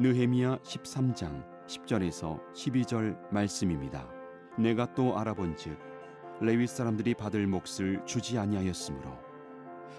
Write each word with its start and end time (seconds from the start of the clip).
느헤미야 0.00 0.58
13장 0.58 1.44
10절에서 1.66 2.38
12절 2.52 3.18
말씀입니다. 3.32 4.08
내가 4.56 4.94
또 4.94 5.18
알아본즉 5.18 5.76
레위 6.40 6.68
사람들이 6.68 7.14
받을 7.14 7.48
몫을 7.48 8.06
주지 8.06 8.38
아니하였으므로 8.38 9.18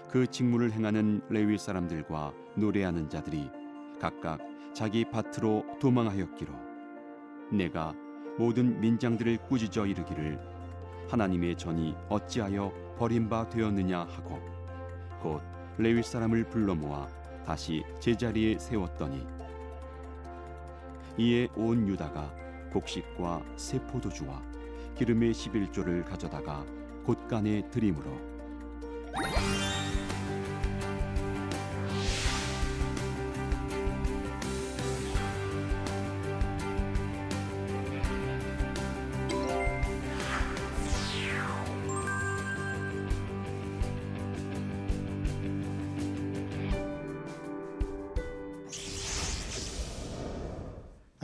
그 0.08 0.26
직무를 0.26 0.72
행하는 0.72 1.20
레위 1.28 1.58
사람들과 1.58 2.32
노래하는 2.56 3.10
자들이 3.10 3.50
각각 4.00 4.40
자기 4.72 5.04
밭으로 5.04 5.66
도망하였기로 5.78 6.50
내가 7.52 7.92
모든 8.38 8.80
민장들을 8.80 9.36
꾸짖어 9.48 9.84
이르기를 9.84 10.40
하나님의 11.10 11.58
전이 11.58 11.94
어찌하여 12.08 12.72
버림바 12.96 13.50
되었느냐 13.50 14.00
하고 14.00 14.40
곧 15.20 15.42
레위 15.76 16.02
사람을 16.02 16.48
불러 16.48 16.74
모아 16.74 17.06
다시 17.44 17.84
제자리에 18.00 18.58
세웠더니 18.58 19.39
이에 21.18 21.48
온 21.56 21.86
유다가 21.88 22.32
곡식과 22.72 23.42
새 23.56 23.80
포도주와 23.86 24.42
기름의 24.96 25.32
11조를 25.32 26.04
가져다가 26.04 26.64
곳간에 27.04 27.68
드림으로 27.70 28.10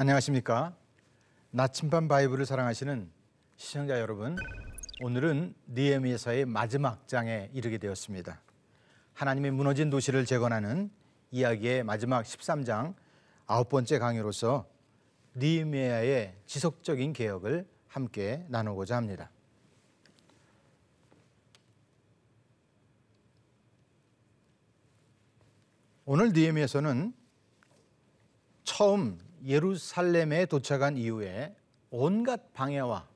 안녕하십니까? 0.06 0.72
나침반 1.50 2.06
바이블을 2.06 2.46
사랑하시는 2.46 3.10
시청자 3.56 3.98
여러분, 3.98 4.36
오늘은 5.02 5.52
니에미야서의 5.68 6.46
마지막 6.46 7.08
장에 7.08 7.50
이르게 7.52 7.76
되었습니다. 7.78 8.40
하나님의 9.14 9.50
무너진 9.50 9.90
도시를 9.90 10.24
재건하는 10.24 10.92
이야기의 11.32 11.82
마지막 11.82 12.22
13장 12.22 12.94
아홉 13.46 13.68
번째 13.68 13.98
강의로서 13.98 14.68
니에미야의 15.34 16.36
지속적인 16.46 17.12
개혁을 17.12 17.66
함께 17.88 18.46
나누고자 18.48 18.94
합니다. 18.94 19.28
오늘 26.04 26.32
니에미야서는 26.32 27.12
처음 28.62 29.25
예루살렘에 29.46 30.46
도착한 30.46 30.96
이후에 30.96 31.54
온갖 31.90 32.52
방해와 32.52 33.08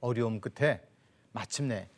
어려움 0.00 0.40
끝에 0.40 0.82
마침내 1.32 1.88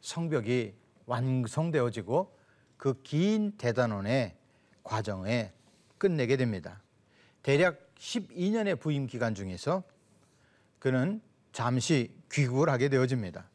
성벽이 0.00 0.74
완성되어지고 1.06 2.36
그 2.76 3.02
긴 3.02 3.52
대단원의 3.58 4.34
과정에 4.82 5.52
끝내게 5.98 6.36
됩니다. 6.36 6.82
대략 7.42 7.94
12년의 7.96 8.80
부임 8.80 9.06
기간 9.06 9.34
중에서 9.34 9.82
그는 10.78 11.20
잠시 11.52 12.14
귀국을 12.32 12.70
하게 12.70 12.88
되어집니다. 12.88 13.48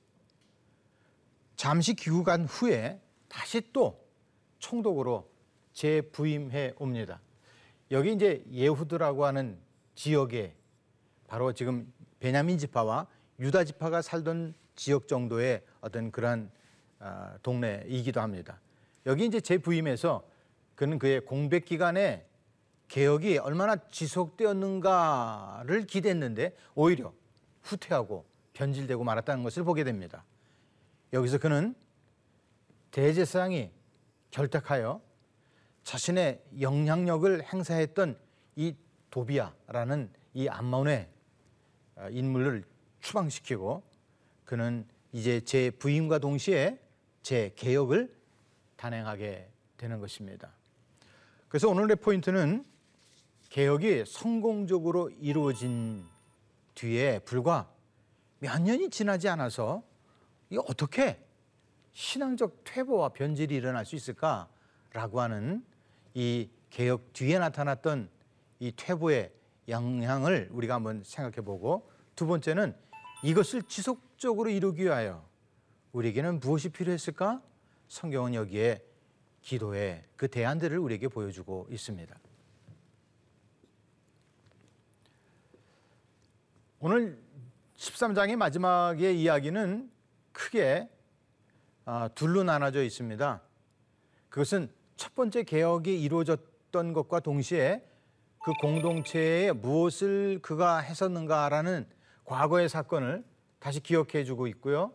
잠시 1.56 1.96
귀국한 1.96 2.46
후에 2.46 3.02
다시 3.28 3.62
또 3.74 4.00
총독으로 4.60 5.28
재부임해 5.74 6.74
옵니다. 6.78 7.20
여기 7.92 8.14
이제 8.14 8.44
예후드라고 8.52 9.26
하는 9.26 9.65
지역에 9.96 10.56
바로 11.28 11.54
지금 11.54 11.92
베냐민 12.20 12.58
지파와 12.58 13.08
유다 13.40 13.64
지파가 13.64 14.02
살던 14.02 14.54
지역 14.76 15.08
정도의 15.08 15.64
어떤 15.82 16.12
그러한 16.12 16.52
아, 17.00 17.38
동네이기도 17.44 18.22
합니다. 18.22 18.60
여기 19.06 19.26
이제 19.26 19.40
재부임해서 19.40 20.24
그는 20.76 21.00
그의 21.00 21.22
공백 21.22 21.66
기간에 21.66 22.26
개혁이 22.88 23.38
얼마나 23.40 23.76
지속되었는가를 23.90 25.88
기대했는데 25.88 26.56
오히려 26.76 27.14
후퇴하고 27.64 28.26
변질되고 28.54 29.04
말았다는 29.04 29.44
것을 29.44 29.64
보게 29.64 29.84
됩니다. 29.84 30.24
여기서 31.14 31.38
그는 31.40 31.76
대제사장이 32.92 33.72
결탁하여 34.32 35.02
자신의 35.84 36.42
영향력을 36.60 37.44
행사했던 37.44 38.18
이 38.56 38.76
도비아라는 39.16 40.12
이 40.34 40.50
암몬의 40.50 41.08
어, 41.96 42.08
인물을 42.12 42.66
추방시키고 43.00 43.82
그는 44.44 44.86
이제 45.14 45.40
제 45.40 45.72
부임과 45.72 46.20
동시에 46.20 46.78
제 47.22 47.54
개혁을 47.56 48.14
단행하게 48.76 49.50
되는 49.78 50.02
것입니다. 50.02 50.52
그래서 51.48 51.70
오늘의 51.70 51.96
포인트는 51.96 52.66
개혁이 53.50 54.04
성공적으로 54.06 55.10
이루어진 55.22 56.04
뒤에 56.74 57.20
불과 57.20 57.72
몇 58.40 58.62
년이 58.62 58.90
지나지 58.90 59.30
않아서 59.30 59.82
이 60.50 60.58
어떻게 60.58 61.26
신앙적 61.94 62.66
퇴보와 62.66 63.10
변질이 63.10 63.56
일어날 63.56 63.86
수 63.86 63.96
있을까라고 63.96 65.22
하는 65.22 65.66
이 66.14 66.50
개혁 66.70 67.14
뒤에 67.14 67.40
나타났던 67.40 68.10
이 68.60 68.72
퇴보의 68.76 69.32
영향을 69.68 70.50
우리가 70.52 70.76
한번 70.76 71.04
생각해 71.04 71.46
보고 71.46 71.90
두 72.16 72.26
번째는 72.28 72.76
이것을 73.24 73.64
지속적으로 73.64 74.50
이루기 74.50 74.84
위하여 74.84 75.28
우리에게는 75.92 76.40
무엇이 76.40 76.70
필요했을까? 76.70 77.42
성경은 77.88 78.34
여기에 78.34 78.84
기도의 79.42 80.04
그 80.16 80.28
대안들을 80.28 80.78
우리에게 80.78 81.08
보여주고 81.08 81.68
있습니다. 81.70 82.16
오늘 86.80 87.20
13장의 87.78 88.36
마지막의 88.36 89.20
이야기는 89.22 89.90
크게 90.32 90.90
아, 91.86 92.10
둘로 92.10 92.44
나눠져 92.44 92.84
있습니다. 92.84 93.42
그것은 94.30 94.72
첫 94.96 95.14
번째 95.14 95.44
개혁이 95.44 96.02
이루어졌던 96.02 96.94
것과 96.94 97.20
동시에 97.20 97.84
그 98.46 98.54
공동체에 98.62 99.52
무엇을 99.54 100.38
그가 100.40 100.78
했었는가라는 100.78 101.88
과거의 102.26 102.70
사건을 102.70 103.24
다시 103.58 103.80
기억해 103.80 104.24
주고 104.24 104.46
있고요. 104.46 104.94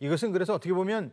이것은 0.00 0.32
그래서 0.32 0.52
어떻게 0.52 0.74
보면 0.74 1.12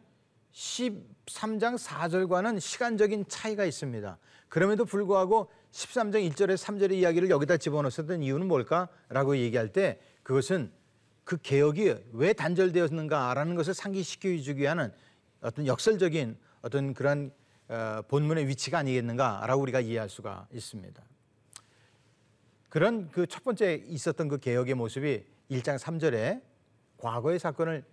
13장 0.52 1.78
4절과는 1.78 2.60
시간적인 2.60 3.26
차이가 3.28 3.66
있습니다. 3.66 4.18
그럼에도 4.50 4.84
불구하고 4.84 5.52
13장 5.72 6.28
1절에 6.32 6.56
3절의 6.56 6.94
이야기를 6.94 7.30
여기다 7.30 7.58
집어넣었던 7.58 8.24
이유는 8.24 8.48
뭘까라고 8.48 9.38
얘기할 9.38 9.72
때 9.72 10.00
그것은 10.24 10.72
그 11.24 11.38
개혁이 11.38 11.98
왜 12.14 12.34
단절되었는가라는 12.34 13.54
것을 13.54 13.76
상기시켜 13.76 14.36
주기 14.42 14.64
위한 14.64 14.92
어떤 15.40 15.68
역설적인 15.68 16.36
어떤 16.64 16.96
그런 16.96 17.30
어, 17.30 17.43
본문의 18.08 18.48
위치가 18.48 18.80
아니겠는가라고 18.80 19.62
우리가 19.62 19.80
이해할 19.80 20.10
수가 20.10 20.48
있습니다. 20.52 21.04
그런 22.70 23.10
그 23.12 23.28
첫 23.28 23.44
번째 23.44 23.84
있었던 23.88 24.28
그 24.28 24.40
개혁의 24.40 24.74
모습이 24.74 25.24
1장 25.52 25.78
3절에 25.78 26.42
과거의 26.98 27.38
사건을 27.38 27.84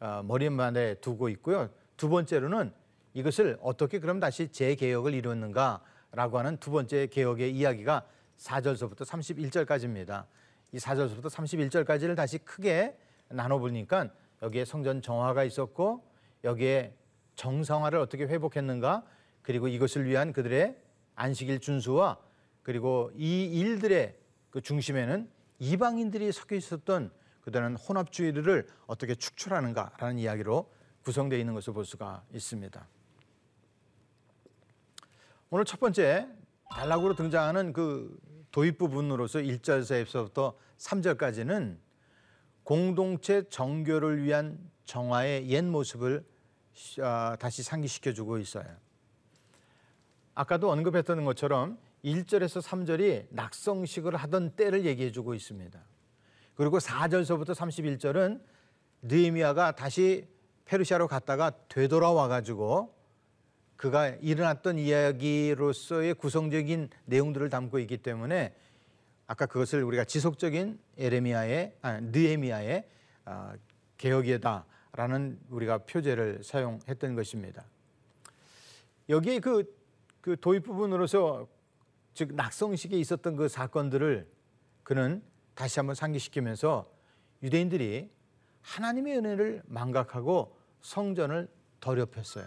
어, 0.00 0.22
머리만에 0.24 0.94
두고 0.94 1.28
있고요. 1.30 1.68
두 1.96 2.08
번째로는 2.08 2.72
이것을 3.14 3.58
어떻게 3.60 3.98
그럼 3.98 4.20
다시 4.20 4.48
재개혁을 4.48 5.14
이루었는가라고 5.14 6.38
하는 6.38 6.56
두 6.58 6.70
번째 6.70 7.06
개혁의 7.08 7.54
이야기가 7.54 8.06
4절서부터 8.38 9.04
31절까지입니다. 9.04 10.26
이 10.72 10.78
4절서부터 10.78 11.28
31절까지를 11.28 12.16
다시 12.16 12.38
크게 12.38 12.96
나눠보니까 13.28 14.10
여기에 14.42 14.64
성전 14.64 15.02
정화가 15.02 15.44
있었고 15.44 16.04
여기에 16.44 16.94
정상화를 17.34 17.98
어떻게 17.98 18.24
회복했는가 18.24 19.04
그리고 19.42 19.68
이것을 19.68 20.04
위한 20.04 20.32
그들의 20.32 20.76
안식일 21.14 21.60
준수와 21.60 22.18
그리고 22.62 23.10
이 23.16 23.44
일들의 23.44 24.16
그 24.50 24.60
중심에는 24.60 25.30
이방인들이 25.58 26.30
섞여 26.32 26.56
있었던 26.56 27.10
그들은 27.42 27.76
혼합주의를 27.76 28.66
어떻게 28.86 29.14
축출하는가라는 29.14 30.18
이야기로 30.18 30.70
구성되어 31.02 31.38
있는 31.38 31.54
것을 31.54 31.72
볼 31.72 31.84
수가 31.84 32.24
있습니다. 32.32 32.86
오늘 35.50 35.64
첫 35.64 35.80
번째 35.80 36.28
단락으로 36.70 37.14
등장하는 37.14 37.72
그 37.72 38.18
도입 38.50 38.78
부분으로서 38.78 39.40
1절에서부터 39.40 40.54
3절까지는 40.78 41.78
공동체 42.62 43.48
정교를 43.48 44.22
위한 44.22 44.58
정화의 44.84 45.48
옛 45.48 45.62
모습을 45.62 46.24
아, 47.00 47.36
다시 47.38 47.62
상기시켜 47.62 48.12
주고 48.12 48.38
있어요. 48.38 48.64
아까도 50.40 50.70
언급했던 50.70 51.22
것처럼 51.26 51.76
1절에서 52.02 52.62
3절이 52.62 53.26
낙성식을 53.28 54.16
하던 54.16 54.56
때를 54.56 54.86
얘기해 54.86 55.12
주고 55.12 55.34
있습니다. 55.34 55.78
그리고 56.54 56.78
4절서부터 56.78 57.50
31절은 57.50 58.40
느헤미야가 59.02 59.72
다시 59.72 60.26
페르시아로 60.64 61.08
갔다가 61.08 61.52
되돌아와 61.68 62.28
가지고 62.28 62.94
그가 63.76 64.08
일어났던 64.08 64.78
이야기로서의 64.78 66.14
구성적인 66.14 66.88
내용들을 67.04 67.50
담고 67.50 67.78
있기 67.80 67.98
때문에 67.98 68.54
아까 69.26 69.44
그것을 69.44 69.82
우리가 69.82 70.04
지속적인 70.04 70.78
에레미야의 70.96 71.76
아, 71.82 72.00
느헤미야의 72.00 72.88
아, 73.26 73.52
개혁이다라는 73.98 75.38
우리가 75.50 75.78
표제를 75.84 76.40
사용했던 76.42 77.14
것입니다. 77.14 77.66
여기에 79.10 79.40
그, 79.40 79.79
그 80.20 80.36
도입 80.38 80.64
부분으로서 80.64 81.48
즉 82.14 82.34
낙성식에 82.34 82.98
있었던 82.98 83.36
그 83.36 83.48
사건들을 83.48 84.28
그는 84.82 85.22
다시 85.54 85.78
한번 85.78 85.94
상기시키면서 85.94 86.90
유대인들이 87.42 88.10
하나님의 88.62 89.18
은혜를 89.18 89.62
망각하고 89.66 90.56
성전을 90.82 91.48
더럽혔어요. 91.80 92.44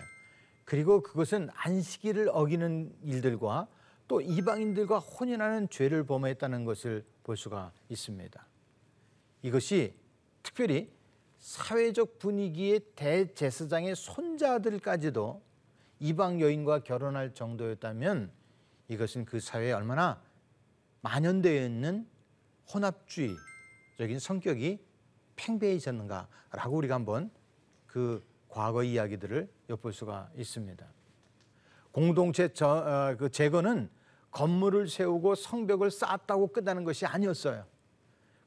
그리고 0.65 1.01
그것은 1.01 1.49
안식일을 1.53 2.29
어기는 2.31 2.93
일들과 3.03 3.67
또 4.07 4.21
이방인들과 4.21 4.99
혼인하는 4.99 5.69
죄를 5.69 6.05
범했다는 6.05 6.65
것을 6.65 7.05
볼 7.23 7.37
수가 7.37 7.71
있습니다. 7.89 8.47
이것이 9.41 9.93
특별히 10.41 10.91
사회적 11.39 12.19
분위기의 12.19 12.79
대제사장의 12.95 13.95
손자들까지도 13.95 15.41
이방 16.03 16.41
여인과 16.41 16.79
결혼할 16.79 17.33
정도였다면 17.33 18.29
이것은 18.89 19.23
그 19.23 19.39
사회에 19.39 19.71
얼마나 19.71 20.21
만연되어 20.99 21.65
있는 21.65 22.05
혼합주의적인 22.73 24.19
성격이 24.19 24.83
팽배해졌는가라고 25.37 26.75
우리가 26.75 26.95
한번 26.95 27.31
그 27.87 28.21
과거 28.49 28.83
이야기들을 28.83 29.49
엿볼 29.69 29.93
수가 29.93 30.29
있습니다. 30.35 30.85
공동체 31.93 32.51
저, 32.51 32.67
어, 32.67 33.15
그 33.17 33.29
제거는 33.29 33.89
건물을 34.31 34.89
세우고 34.89 35.35
성벽을 35.35 35.89
쌓았다고 35.89 36.47
끝나는 36.47 36.83
것이 36.83 37.05
아니었어요. 37.05 37.65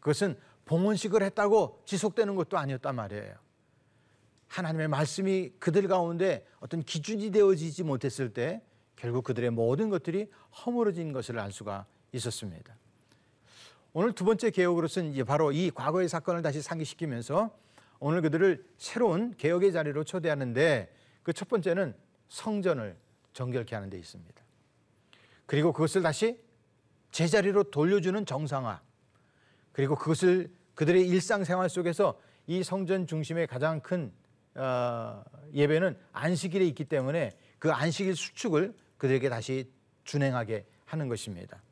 그것은 0.01 0.39
봉헌식을 0.67 1.23
했다고 1.23 1.81
지속되는 1.87 2.35
것도 2.35 2.59
아니었단 2.59 2.95
말이에요. 2.95 3.46
하나님의 4.49 4.89
말씀이 4.89 5.51
그들 5.59 5.89
가운데 5.89 6.47
어떤 6.61 6.83
기준이 6.83 7.31
되어지지 7.31 7.83
못했을 7.85 8.33
때 8.33 8.63
결국 8.95 9.25
그들의 9.25 9.51
모든 9.51 9.91
것들이 9.91 10.31
허물어진 10.65 11.13
것을 11.13 11.39
알 11.39 11.53
수가 11.53 11.87
있었습니다. 12.13 12.75
오늘 13.93 14.13
두 14.13 14.25
번째 14.25 14.51
개혁으로서는 14.51 15.25
바로 15.25 15.53
이 15.53 15.71
과거의 15.71 16.09
사건을 16.09 16.43
다시 16.43 16.63
상기시키면서 16.63 17.51
오늘 17.99 18.23
그들을 18.23 18.65
새로운 18.77 19.35
개혁의 19.37 19.73
자리로 19.73 20.05
초대하는데 20.05 20.93
그 21.23 21.33
첫 21.33 21.49
번째는 21.49 21.95
성전을 22.29 22.97
정결케 23.33 23.75
하는 23.75 23.91
데 23.91 23.99
있습니다. 23.99 24.43
그리고 25.45 25.73
그것을 25.73 26.03
다시 26.03 26.39
제자리로 27.11 27.65
돌려주는 27.65 28.25
정상화. 28.27 28.81
그리고 29.73 29.97
그것을 29.97 30.51
그들의 30.75 31.07
일상생활 31.09 31.69
속에서 31.69 32.19
이 32.47 32.63
성전 32.63 33.07
중심의 33.07 33.47
가장 33.47 33.81
큰 33.81 34.13
어, 34.57 35.23
예배는 35.53 35.97
안식일에 36.13 36.65
있기 36.67 36.85
때문에 36.85 37.31
그 37.59 37.71
안식일 37.71 38.17
수축을 38.17 38.75
그들에게 38.97 39.29
다시 39.29 39.71
준행하게 40.05 40.65
하는 40.85 41.09
것입니다. 41.09 41.63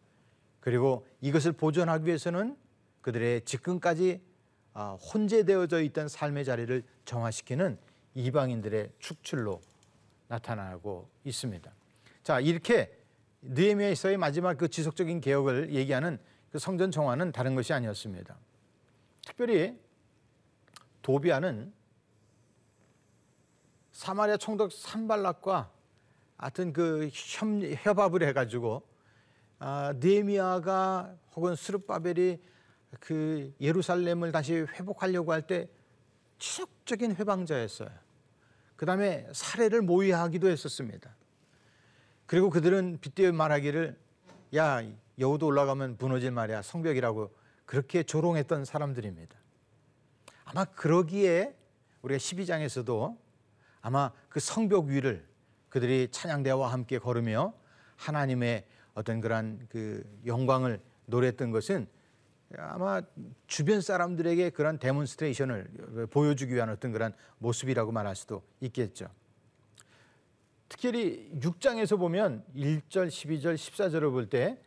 그리고 0.60 1.06
이것을 1.20 1.52
보존하기 1.52 2.06
위해서는 2.06 2.56
그들의 3.00 3.42
직근까지 3.42 4.20
아, 4.72 4.94
혼재되어져 4.94 5.82
있던 5.82 6.08
삶의 6.08 6.44
자리를 6.44 6.82
정화시키는 7.04 7.78
이방인들의 8.14 8.90
축출로 8.98 9.60
나타나고 10.28 11.08
있습니다. 11.25 11.72
자 12.22 12.40
이렇게 12.40 12.96
느헤미야에서의 13.42 14.16
마지막 14.16 14.56
그 14.56 14.69
지속적인 14.69 15.20
개혁을 15.20 15.75
얘기하는 15.75 16.19
그 16.50 16.58
성전 16.58 16.90
정화는 16.90 17.32
다른 17.32 17.54
것이 17.54 17.72
아니었습니다. 17.72 18.36
특별히 19.26 19.78
도비아는 21.02 21.72
사마리아 23.94 24.37
총독 24.37 24.73
산발락과 24.73 25.70
하여튼 26.37 26.73
그 26.73 27.08
협, 27.12 27.96
합을 27.96 28.25
해가지고 28.25 28.82
아, 29.61 29.94
느헤미야가 29.96 31.17
혹은 31.37 31.55
스룹바벨이 31.55 32.41
그 32.99 33.55
예루살렘을 33.61 34.32
다시 34.32 34.55
회복하려고 34.55 35.32
할 35.32 35.46
때 35.46 35.69
지속적인 36.38 37.14
회방자였어요. 37.14 37.88
그 38.75 38.85
다음에 38.85 39.29
살해를 39.32 39.81
모의하기도 39.82 40.49
했었습니다. 40.49 41.14
그리고 42.26 42.50
그들은 42.50 42.99
빗대어 43.00 43.32
말하기를 43.32 43.96
야 44.56 44.82
여우도 45.20 45.46
올라가면 45.46 45.96
무너질 46.00 46.32
말이야 46.32 46.62
성벽이라고 46.62 47.32
그렇게 47.64 48.02
조롱했던 48.02 48.64
사람들입니다. 48.64 49.37
아마 50.44 50.64
그러기에 50.64 51.56
우리가 52.02 52.19
12장에서도 52.19 53.23
아마 53.84 54.10
그 54.31 54.40
성벽 54.40 54.86
위를 54.86 55.26
그들이 55.69 56.08
찬양대와 56.10 56.72
함께 56.72 56.98
걸으며 56.98 57.52
하나님의 57.96 58.64
어떤 58.94 59.20
그러한 59.20 59.66
그 59.69 60.02
영광을 60.25 60.81
노래했던 61.04 61.50
것은 61.50 61.86
아마 62.56 63.02
주변 63.46 63.82
사람들에게 63.82 64.48
그런 64.50 64.78
demonstration을 64.78 66.06
보여주기 66.10 66.54
위한 66.54 66.70
어떤 66.70 66.93
그런 66.93 67.12
모습이라고 67.36 67.93
말할 67.93 68.17
수도 68.17 68.43
있겠죠. 68.60 69.06
특히 70.70 71.31
6장에서 71.41 71.98
보면 71.98 72.43
1절, 72.56 73.08
12절, 73.08 73.55
14절을 73.55 74.10
볼 74.10 74.31
때 74.31 74.58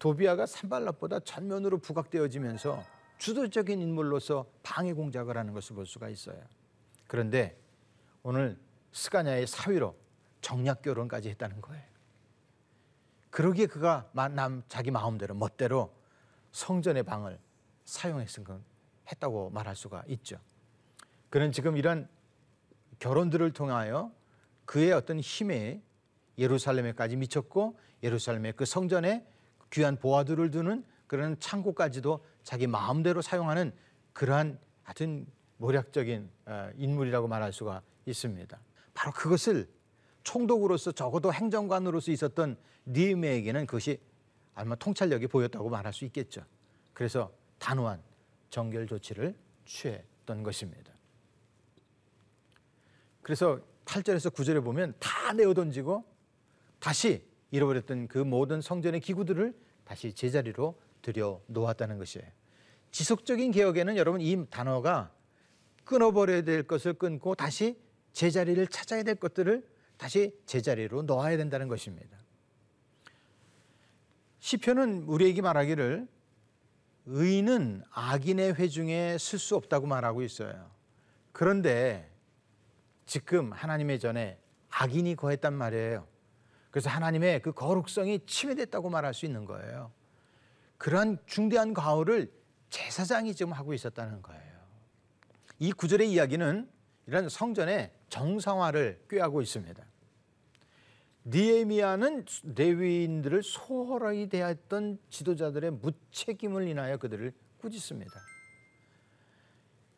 도비아가 0.00 0.44
산발락보다 0.44 1.20
전면으로 1.20 1.78
부각되어지면서 1.78 2.82
주도적인 3.18 3.80
인물로서 3.80 4.46
방해 4.64 4.92
공작을 4.92 5.36
하는 5.36 5.52
것을 5.54 5.76
볼 5.76 5.86
수가 5.86 6.08
있어요. 6.08 6.42
그런데 7.06 7.56
오늘 8.28 8.58
스가냐의 8.90 9.46
사위로 9.46 9.96
정략 10.40 10.82
결혼까지 10.82 11.28
했다는 11.28 11.60
거예요. 11.60 11.84
그러기에 13.30 13.66
그가 13.66 14.10
남 14.12 14.64
자기 14.66 14.90
마음대로 14.90 15.32
멋대로 15.36 15.94
성전의 16.50 17.04
방을 17.04 17.38
사용했은 17.84 18.44
했다고 19.12 19.50
말할 19.50 19.76
수가 19.76 20.02
있죠. 20.08 20.40
그는 21.30 21.52
지금 21.52 21.76
이런 21.76 22.08
결혼들을 22.98 23.52
통하여 23.52 24.10
그의 24.64 24.92
어떤 24.92 25.20
힘에 25.20 25.80
예루살렘에까지 26.36 27.14
미쳤고 27.14 27.78
예루살렘의 28.02 28.54
그 28.54 28.64
성전에 28.64 29.24
귀한 29.70 29.96
보화들을 29.96 30.50
두는 30.50 30.84
그런 31.06 31.38
창고까지도 31.38 32.24
자기 32.42 32.66
마음대로 32.66 33.22
사용하는 33.22 33.72
그러한 34.14 34.58
하여튼 34.82 35.28
모략적인 35.58 36.28
어, 36.46 36.70
인물이라고 36.74 37.28
말할 37.28 37.52
수가 37.52 37.82
있습니다. 38.06 38.58
바로 38.94 39.12
그것을 39.12 39.68
총독으로서 40.22 40.92
적어도 40.92 41.32
행정관으로서 41.32 42.10
있었던 42.12 42.56
니에게는 42.86 43.66
그것이 43.66 44.00
아마 44.54 44.74
통찰력이 44.74 45.26
보였다고 45.26 45.68
말할 45.68 45.92
수 45.92 46.04
있겠죠. 46.06 46.44
그래서 46.92 47.32
단호한 47.58 48.02
정결 48.50 48.86
조치를 48.86 49.36
취했던 49.66 50.42
것입니다. 50.42 50.92
그래서 53.22 53.60
8절에서 53.84 54.32
9절에 54.32 54.64
보면 54.64 54.94
다 54.98 55.32
내어 55.32 55.52
던지고 55.52 56.04
다시 56.78 57.24
잃어버렸던 57.50 58.08
그 58.08 58.18
모든 58.18 58.60
성전의 58.60 59.00
기구들을 59.00 59.54
다시 59.84 60.12
제자리로 60.12 60.80
들여 61.02 61.42
놓았다는 61.46 61.98
것이에요. 61.98 62.26
지속적인 62.90 63.52
개혁에는 63.52 63.96
여러분 63.96 64.20
이 64.20 64.46
단어가 64.48 65.12
끊어버려야 65.84 66.42
될 66.42 66.64
것을 66.64 66.94
끊고 66.94 67.34
다시 67.34 67.78
제자리를 68.16 68.66
찾아야 68.68 69.02
될 69.02 69.16
것들을 69.16 69.62
다시 69.98 70.34
제자리로 70.46 71.02
놓아야 71.02 71.36
된다는 71.36 71.68
것입니다. 71.68 72.16
시편은 74.38 75.02
우리에게 75.02 75.42
말하기를 75.42 76.08
의인은 77.04 77.82
악인의 77.90 78.54
회중에 78.54 79.18
쓸 79.18 79.38
수 79.38 79.54
없다고 79.54 79.86
말하고 79.86 80.22
있어요. 80.22 80.70
그런데 81.32 82.10
지금 83.04 83.52
하나님의 83.52 84.00
전에 84.00 84.38
악인이 84.70 85.14
거했단 85.16 85.52
말이에요. 85.52 86.08
그래서 86.70 86.88
하나님의 86.88 87.42
그 87.42 87.52
거룩성이 87.52 88.20
침해됐다고 88.24 88.88
말할 88.88 89.12
수 89.12 89.26
있는 89.26 89.44
거예요. 89.44 89.92
그러한 90.78 91.18
중대한 91.26 91.74
과오를 91.74 92.32
제사장이 92.70 93.34
지금 93.34 93.52
하고 93.52 93.74
있었다는 93.74 94.22
거예요. 94.22 94.56
이 95.58 95.70
구절의 95.72 96.10
이야기는 96.10 96.70
이런 97.08 97.28
성전의 97.28 97.95
정상화를 98.08 99.04
꾀하고 99.08 99.42
있습니다. 99.42 99.84
니에미아는 101.26 102.24
레위인들을 102.56 103.42
소홀하게 103.42 104.26
대했던 104.26 104.98
지도자들의 105.10 105.72
무책임을 105.72 106.68
인하여 106.68 106.98
그들을 106.98 107.32
꾸짖습니다. 107.58 108.12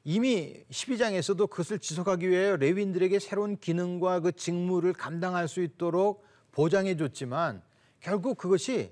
이미 0.05 0.65
12장에서도 0.71 1.51
그것을 1.51 1.81
지속하기 1.81 2.31
위해 2.31 2.57
레위인들에게 2.57 3.19
새로운 3.19 3.59
기능과 3.59 4.21
그 4.21 4.33
직무를 4.33 4.95
감당할 4.95 5.49
수 5.49 5.63
있도록 5.63 6.25
보장해 6.53 6.97
줬지만 6.97 7.63
결국 8.01 8.39
그것이 8.39 8.91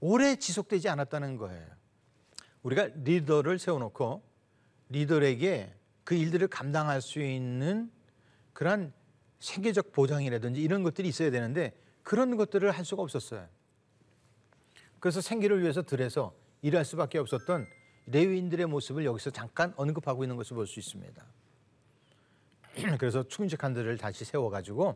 오래 0.00 0.36
지속되지 0.36 0.90
않았다는 0.90 1.38
거예요. 1.38 1.66
우리가 2.62 2.90
리더를 2.94 3.58
세워놓고 3.58 4.22
리더에게 4.90 5.74
그 6.04 6.14
일들을 6.14 6.48
감당할 6.48 7.00
수 7.00 7.22
있는 7.22 7.90
그런 8.60 8.92
세계적 9.38 9.90
보장이라든지 9.90 10.60
이런 10.60 10.82
것들이 10.82 11.08
있어야 11.08 11.30
되는데 11.30 11.72
그런 12.02 12.36
것들을 12.36 12.70
할 12.70 12.84
수가 12.84 13.02
없었어요. 13.02 13.48
그래서 14.98 15.22
생계를 15.22 15.62
위해서 15.62 15.80
들에서 15.80 16.34
일할 16.60 16.84
수밖에 16.84 17.16
없었던 17.16 17.64
레위인들의 18.08 18.66
모습을 18.66 19.06
여기서 19.06 19.30
잠깐 19.30 19.72
언급하고 19.78 20.24
있는 20.24 20.36
것을 20.36 20.56
볼 20.56 20.66
수 20.66 20.78
있습니다. 20.78 21.24
그래서 23.00 23.26
충직한 23.28 23.72
들을 23.72 23.96
다시 23.96 24.26
세워가지고 24.26 24.94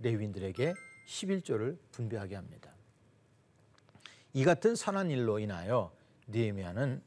레위인들에게 0.00 0.74
11조를 1.06 1.78
분배하게 1.92 2.34
합니다. 2.34 2.72
이 4.32 4.42
같은 4.42 4.74
선한 4.74 5.12
일로 5.12 5.38
인하여 5.38 5.92
니에미아는 6.26 7.00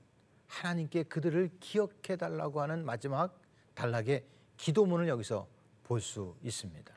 하나님께 0.47 1.03
그들을 1.03 1.49
기억해 1.59 2.15
달라고 2.17 2.61
하는 2.61 2.85
마지막 2.85 3.37
단락의 3.73 4.23
기도문을 4.55 5.09
여기서 5.09 5.50
볼 5.91 5.99
수 5.99 6.37
있습니다. 6.41 6.93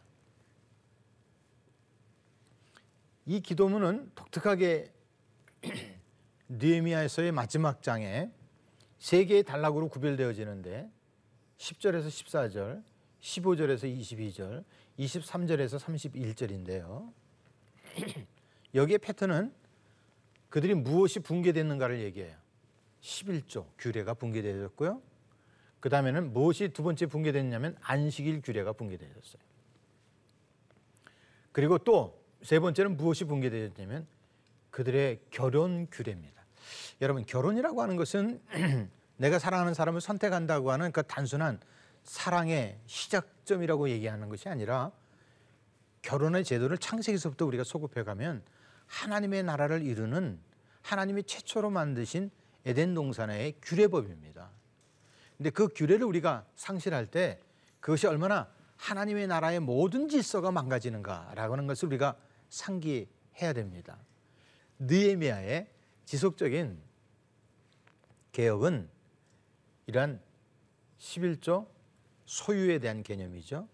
이 3.27 3.41
기도문은 3.41 4.13
독특하게 4.15 4.93
느헤미야에서의 6.49 7.33
마지막 7.33 7.83
장에 7.83 8.31
세 9.01 9.25
개의 9.25 9.43
단락으로 9.43 9.89
구별되어지는데 9.89 10.89
10절에서 11.59 12.07
14절, 12.07 12.85
15절에서 13.21 14.01
22절, 14.01 14.65
23절에서 15.01 15.81
31절인데요. 15.81 17.13
여기에 18.75 18.99
패턴은 18.99 19.53
그들이 20.51 20.75
무엇이 20.75 21.19
붕괴됐는가를 21.19 22.01
얘기해요. 22.03 22.37
11조 23.01 23.67
규례가 23.77 24.15
붕괴되었고요. 24.15 25.03
그 25.85 25.91
다음에는 25.91 26.33
무엇이 26.33 26.71
두 26.71 26.83
번째 26.83 27.05
붕괴됐냐면 27.05 27.77
안식일 27.83 28.41
규례가 28.41 28.73
붕괴되었어요. 28.73 29.43
그리고 31.53 31.79
또 31.79 32.25
세 32.45 32.59
번째는 32.61 32.99
무엇이 32.99 33.25
붕괴되었냐면 33.25 34.07
그들의 34.71 35.21
결혼 35.31 35.87
규례입니다. 35.91 36.45
여러분 37.01 37.25
결혼이라고 37.25 37.81
하는 37.81 37.97
것은 37.97 38.41
내가 39.17 39.39
사랑하는 39.39 39.73
사람을 39.73 40.03
선택한다고 40.03 40.71
하는 40.71 40.93
그 40.93 41.03
단순한 41.03 41.59
사랑의 42.03 42.79
시작점이라고 42.85 43.89
얘기하는 43.89 44.29
것이 44.29 44.51
아니라 44.51 44.93
결혼의 46.03 46.45
제도를 46.45 46.77
창세기서부터 46.77 47.47
우리가 47.47 47.65
소급해가면 47.65 48.43
하나님의 48.87 49.43
나라를 49.43 49.83
이루는 49.83 50.39
하나님이 50.83 51.23
최초로 51.23 51.71
만드신 51.71 52.31
에덴 52.67 52.93
동산의 52.93 53.55
규례법입니다. 53.63 54.51
근데 55.45 55.53
그 55.53 55.69
규례를 55.69 56.07
우리가 56.07 56.47
상실할 56.55 57.05
때 57.05 57.39
그것이 57.81 58.07
얼마나 58.07 58.49
하나님의 58.79 59.27
나라의 59.27 59.61
모든 59.61 60.09
질서가 60.09 60.51
망가지는가라고 60.51 61.53
하는 61.53 61.67
것을 61.67 61.89
우리가 61.89 62.17
상기해야 62.49 63.53
됩니다. 63.55 63.99
느에미아의 64.79 65.69
지속적인 66.07 66.79
개혁은 68.33 68.89
이러한 69.87 70.19
11조 70.99 71.67
소유에 72.25 72.79
대한 72.79 73.03
개념이죠. 73.03 73.69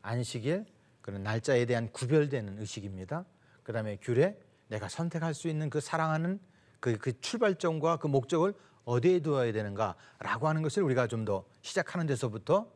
안식일 0.00 0.64
그런 1.02 1.22
날짜에 1.22 1.66
대한 1.66 1.92
구별되는 1.92 2.60
의식입니다. 2.60 3.26
그 3.62 3.74
다음에 3.74 3.98
규례 4.00 4.40
내가 4.68 4.88
선택할 4.88 5.34
수 5.34 5.48
있는 5.48 5.68
그 5.68 5.80
사랑하는 5.80 6.40
그, 6.80 6.96
그 6.96 7.20
출발점과 7.20 7.98
그 7.98 8.06
목적을 8.06 8.54
어디에 8.90 9.20
두어야 9.20 9.52
되는가라고 9.52 10.48
하는 10.48 10.62
것을 10.62 10.82
우리가 10.82 11.06
좀 11.06 11.20
더 11.20 11.44
시작하는 11.60 12.06
데서부터 12.06 12.72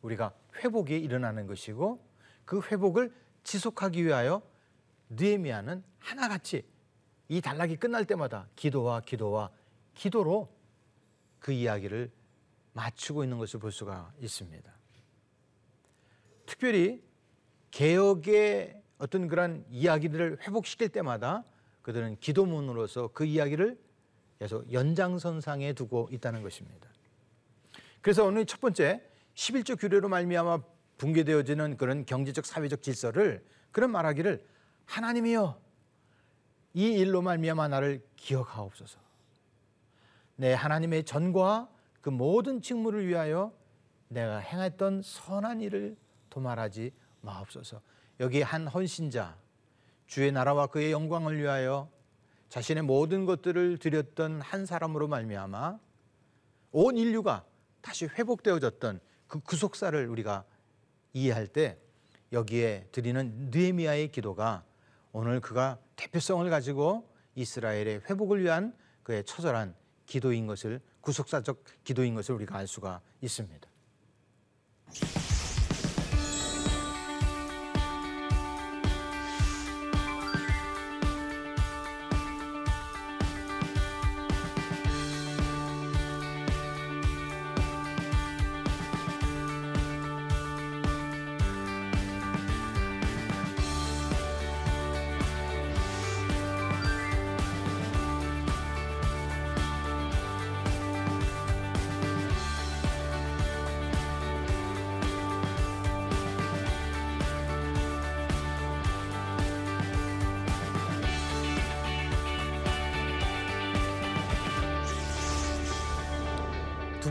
우리가 0.00 0.32
회복이 0.56 0.98
일어나는 0.98 1.46
것이고 1.46 2.02
그 2.46 2.62
회복을 2.62 3.12
지속하기 3.44 4.06
위하여 4.06 4.42
느헤미야는 5.10 5.84
하나같이 5.98 6.64
이 7.28 7.42
단락이 7.42 7.76
끝날 7.76 8.06
때마다 8.06 8.48
기도와 8.56 9.00
기도와 9.02 9.50
기도로 9.92 10.48
그 11.38 11.52
이야기를 11.52 12.10
맞추고 12.72 13.22
있는 13.22 13.36
것을 13.36 13.60
볼 13.60 13.70
수가 13.70 14.10
있습니다. 14.18 14.72
특별히 16.46 17.02
개혁의 17.70 18.82
어떤 18.96 19.28
그런 19.28 19.66
이야기들을 19.68 20.38
회복시킬 20.40 20.88
때마다 20.88 21.44
그들은 21.82 22.16
기도문으로서 22.18 23.08
그 23.08 23.26
이야기를 23.26 23.78
계속 24.38 24.72
연장선상에 24.72 25.72
두고 25.72 26.08
있다는 26.12 26.42
것입니다. 26.42 26.88
그래서 28.00 28.24
오늘 28.24 28.46
첫 28.46 28.60
번째 28.60 29.02
11조 29.34 29.78
규례로 29.78 30.08
말미암아 30.08 30.60
붕괴되어지는 30.98 31.76
그런 31.76 32.04
경제적 32.06 32.46
사회적 32.46 32.82
질서를 32.82 33.44
그런 33.72 33.90
말하기를 33.90 34.44
하나님이여 34.86 35.60
이 36.74 36.84
일로 36.92 37.22
말미암아 37.22 37.68
나를 37.68 38.06
기억하옵소서. 38.16 38.98
내 40.36 40.54
하나님의 40.54 41.04
전과 41.04 41.68
그 42.00 42.10
모든 42.10 42.62
직무를 42.62 43.06
위하여 43.06 43.52
내가 44.08 44.38
행했던 44.38 45.02
선한 45.02 45.60
일을 45.60 45.96
도말하지 46.30 46.92
마옵소서. 47.20 47.80
여기 48.20 48.42
한 48.42 48.66
헌신자 48.66 49.36
주의 50.06 50.32
나라와 50.32 50.68
그의 50.68 50.92
영광을 50.92 51.36
위하여 51.36 51.90
자신의 52.48 52.84
모든 52.84 53.26
것들을 53.26 53.78
드렸던 53.78 54.40
한 54.40 54.66
사람으로 54.66 55.08
말미암아 55.08 55.78
온 56.72 56.96
인류가 56.96 57.44
다시 57.80 58.06
회복되어졌던 58.06 59.00
그 59.26 59.40
구속사를 59.40 60.08
우리가 60.08 60.44
이해할 61.12 61.46
때 61.46 61.78
여기에 62.32 62.88
드리는 62.92 63.50
느헤미야의 63.50 64.12
기도가 64.12 64.64
오늘 65.12 65.40
그가 65.40 65.78
대표성을 65.96 66.48
가지고 66.50 67.08
이스라엘의 67.34 68.02
회복을 68.08 68.42
위한 68.42 68.74
그의 69.02 69.24
처절한 69.24 69.74
기도인 70.06 70.46
것을 70.46 70.80
구속사적 71.00 71.64
기도인 71.84 72.14
것을 72.14 72.34
우리가 72.34 72.56
알 72.56 72.66
수가 72.66 73.00
있습니다. 73.20 73.68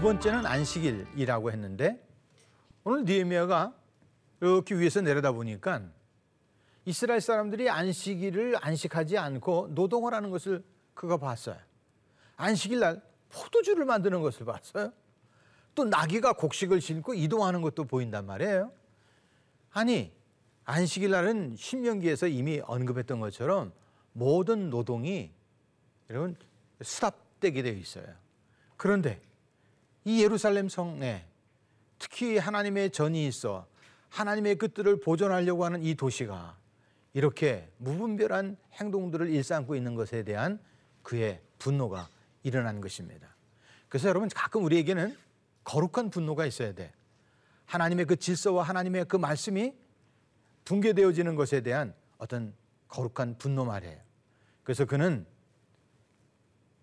번째는 0.08 0.46
안식일이라고 0.46 1.52
했는데 1.52 2.02
오늘 2.86 3.04
니에미아가 3.04 3.74
이렇게 4.40 4.74
위에서 4.76 5.02
내려다 5.02 5.34
보니까 5.34 5.82
이스라엘 6.86 7.20
사람들이 7.20 7.70
안식일을 7.70 8.56
안식하지 8.62 9.18
않고 9.18 9.72
노동을 9.72 10.14
하는 10.14 10.30
것을 10.30 10.64
그가 10.94 11.18
봤어요. 11.18 11.58
안식일 12.38 12.80
날 12.80 13.02
포도주를 13.28 13.84
만드는 13.84 14.22
것을 14.22 14.46
봤어요. 14.46 14.94
또 15.76 15.84
나귀가 15.84 16.34
곡식을 16.34 16.80
신고 16.80 17.14
이동하는 17.14 17.62
것도 17.62 17.84
보인단 17.84 18.26
말이에요. 18.26 18.72
아니 19.72 20.14
안식일 20.64 21.12
날은 21.12 21.58
신명기에서 21.58 22.28
이미 22.28 22.62
언급했던 22.64 23.20
것처럼 23.20 23.74
모든 24.14 24.70
노동이 24.70 25.34
여러분 26.10 26.38
스탑되게 26.82 27.62
되어 27.62 27.74
있어요. 27.74 28.06
그런데 28.78 29.27
이 30.08 30.24
예루살렘 30.24 30.70
성에 30.70 31.26
특히 32.00 32.38
하나님의 32.38 32.92
전이 32.92 33.28
있어 33.28 33.68
하나님의 34.08 34.56
끝들을 34.56 35.02
보존하려고 35.02 35.66
하는 35.66 35.84
이 35.84 35.96
도시가 35.96 36.58
이렇게 37.12 37.70
무분별한 37.76 38.56
행동들을 38.72 39.30
일삼고 39.30 39.76
있는 39.76 39.96
것에 39.96 40.24
대한 40.24 40.62
그의 41.04 41.42
분노가 41.60 42.08
일어난 42.44 42.80
것입니다. 42.80 43.36
그래서 43.90 44.08
여러분 44.08 44.30
가끔 44.30 44.64
우리에게는 44.64 45.14
거룩한 45.66 46.10
분노가 46.10 46.46
있어야 46.46 46.72
돼. 46.72 46.94
하나님의 47.66 48.06
그 48.06 48.16
질서와 48.16 48.64
하나님의 48.64 49.06
그 49.10 49.18
말씀이 49.18 49.74
붕괴되어지는 50.64 51.36
것에 51.36 51.60
대한 51.60 51.94
어떤 52.18 52.54
거룩한 52.88 53.38
분노 53.40 53.66
말이에요. 53.66 54.00
그래서 54.64 54.86
그는 54.86 55.26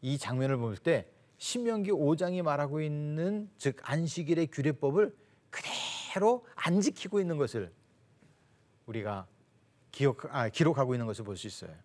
이 0.02 0.19
장면을 0.19 0.59
볼 0.59 0.76
때 0.76 1.09
신명기 1.45 1.91
5장이 1.91 2.41
말하고 2.41 2.81
있는 2.81 3.51
즉 3.59 3.77
안식일의 3.83 4.47
규례법을 4.47 5.15
그대로 5.51 6.47
안 6.55 6.81
지키고 6.81 7.21
있는 7.21 7.37
것을 7.37 7.71
우리가 8.87 9.27
기억 9.93 10.25
아, 10.35 10.49
기록하고 10.49 10.95
있는 10.95 11.05
것을 11.05 11.23
볼 11.23 11.37
수 11.37 11.47
있어요. 11.47 11.77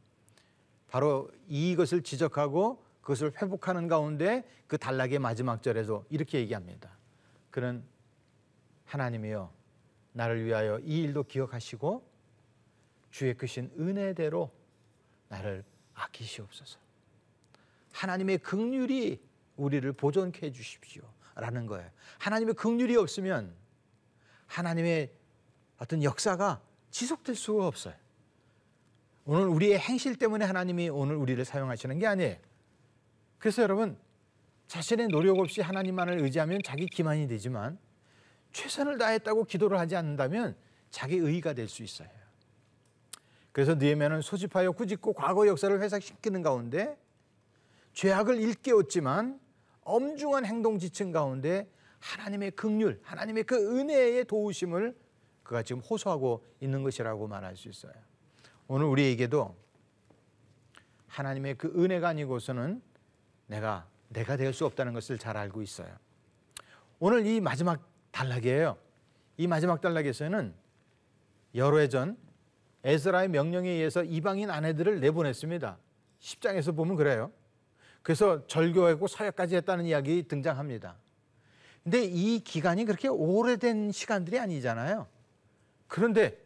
바로 0.87 1.29
이것을 1.49 2.03
지적하고 2.03 2.81
그것을 3.01 3.33
회복하는 3.41 3.89
가운데 3.89 4.47
그 4.65 4.77
단락의 4.77 5.19
마지막 5.19 5.61
절에도 5.61 6.05
이렇게 6.09 6.39
얘기합니다. 6.39 6.97
그는 7.51 7.83
하나님이여 8.85 9.51
나를 10.13 10.45
위하여 10.45 10.79
이 10.79 11.01
일도 11.01 11.23
기억하시고 11.23 12.09
주의 13.11 13.33
크신 13.33 13.71
은혜대로 13.77 14.49
나를 15.27 15.65
아끼시옵소서. 15.95 16.79
하나님의 17.91 18.37
긍휼이 18.37 19.28
우리를 19.59 19.91
보존케 19.93 20.47
해 20.47 20.51
주십시오 20.51 21.03
라는 21.35 21.67
거예요. 21.67 21.89
하나님의 22.17 22.55
긍휼이 22.55 22.95
없으면 22.95 23.53
하나님의 24.47 25.11
어떤 25.77 26.03
역사가 26.03 26.61
지속될 26.91 27.35
수가 27.35 27.67
없어요. 27.67 27.93
오늘 29.25 29.47
우리의 29.47 29.77
행실 29.77 30.15
때문에 30.15 30.45
하나님이 30.45 30.89
오늘 30.89 31.15
우리를 31.15 31.43
사용하시는 31.45 31.99
게 31.99 32.07
아니에요. 32.07 32.37
그래서 33.37 33.61
여러분 33.61 33.97
자신의 34.67 35.07
노력 35.07 35.39
없이 35.39 35.61
하나님만을 35.61 36.19
의지하면 36.23 36.61
자기 36.63 36.87
기만이 36.87 37.27
되지만 37.27 37.77
최선을 38.51 38.97
다했다고 38.97 39.45
기도를 39.45 39.77
하지 39.77 39.95
않는다면 39.95 40.55
자기 40.89 41.17
의가 41.17 41.53
될 41.53 41.67
수 41.67 41.83
있어요. 41.83 42.09
그래서 43.51 43.75
느헤미야는 43.75 44.21
소집하여 44.21 44.71
꾸짖고 44.71 45.13
과거 45.13 45.47
역사를 45.47 45.79
회상시키는 45.79 46.41
가운데 46.41 46.97
죄악을 47.93 48.39
일깨웠지만 48.39 49.39
엄중한 49.89 50.45
행동 50.45 50.77
지층 50.77 51.11
가운데 51.11 51.69
하나님의 51.99 52.51
긍휼, 52.51 52.99
하나님의 53.03 53.43
그 53.43 53.55
은혜의 53.79 54.25
도우심을 54.25 54.95
그가 55.43 55.63
지금 55.63 55.81
호소하고 55.81 56.45
있는 56.61 56.83
것이라고 56.83 57.27
말할 57.27 57.57
수 57.57 57.69
있어요. 57.69 57.93
오늘 58.67 58.85
우리에게도 58.85 59.55
하나님의 61.07 61.55
그 61.57 61.73
은혜가 61.75 62.09
아니고서는 62.09 62.81
내가 63.47 63.87
내가 64.09 64.37
될 64.37 64.53
수 64.53 64.65
없다는 64.65 64.93
것을 64.93 65.17
잘 65.17 65.37
알고 65.37 65.61
있어요. 65.61 65.95
오늘 66.99 67.25
이 67.25 67.41
마지막 67.41 67.87
단락이에요. 68.11 68.77
이 69.37 69.47
마지막 69.47 69.81
단락에서는 69.81 70.53
여러 71.55 71.77
해전 71.79 72.17
에스라의 72.83 73.29
명령에 73.29 73.69
의해서 73.69 74.03
이방인 74.03 74.49
아내들을 74.49 74.99
내보냈습니다. 74.99 75.77
10장에서 76.19 76.75
보면 76.75 76.95
그래요. 76.95 77.31
그래서 78.01 78.45
절교하고 78.47 79.07
사역까지 79.07 79.55
했다는 79.57 79.85
이야기 79.85 80.23
등장합니다. 80.23 80.95
근데 81.83 82.03
이 82.03 82.39
기간이 82.39 82.85
그렇게 82.85 83.07
오래된 83.07 83.91
시간들이 83.91 84.39
아니잖아요. 84.39 85.07
그런데 85.87 86.37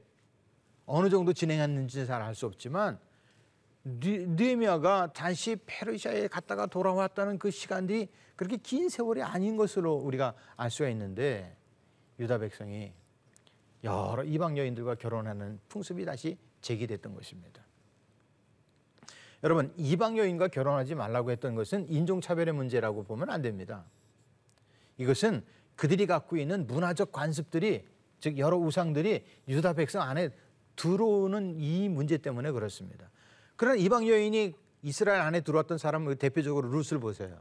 어느 0.85 1.09
정도 1.09 1.33
진행했는지 1.33 2.05
잘 2.05 2.21
알 2.21 2.35
수 2.35 2.45
없지만 2.45 2.99
느헤미야가 3.85 5.11
다시 5.13 5.57
페르시아에 5.65 6.27
갔다가 6.27 6.65
돌아왔다는 6.67 7.37
그 7.37 7.51
시간들이 7.51 8.07
그렇게 8.35 8.57
긴 8.57 8.89
세월이 8.89 9.21
아닌 9.21 9.57
것으로 9.57 9.95
우리가 9.95 10.33
알 10.55 10.71
수가 10.71 10.89
있는데 10.89 11.57
유다 12.19 12.37
백성이 12.37 12.93
여러 13.83 14.23
이방 14.23 14.57
여인들과 14.57 14.95
결혼하는 14.95 15.59
풍습이 15.67 16.05
다시 16.05 16.37
제기됐던 16.61 17.13
것입니다. 17.13 17.61
여러분 19.43 19.73
이방 19.77 20.17
여인과 20.17 20.47
결혼하지 20.47 20.95
말라고 20.95 21.31
했던 21.31 21.53
것은 21.55 21.89
인종차별의 21.89 22.53
문제라고 22.53 23.03
보면 23.03 23.29
안 23.29 23.41
됩니다. 23.41 23.85
이것은 24.97 25.43
그들이 25.75 26.05
갖고 26.05 26.37
있는 26.37 26.65
문화적 26.65 27.11
관습들이 27.11 27.85
즉 28.19 28.37
여러 28.37 28.57
우상들이 28.57 29.25
유다 29.49 29.73
백성 29.73 30.01
안에 30.01 30.29
들어오는 30.75 31.59
이 31.59 31.89
문제 31.89 32.17
때문에 32.17 32.51
그렇습니다. 32.51 33.09
그러나 33.57 33.75
이방 33.75 34.07
여인이 34.07 34.53
이스라엘 34.81 35.21
안에 35.21 35.41
들어왔던 35.41 35.77
사람을 35.77 36.15
대표적으로 36.15 36.69
룻을 36.69 36.99
보세요. 36.99 37.37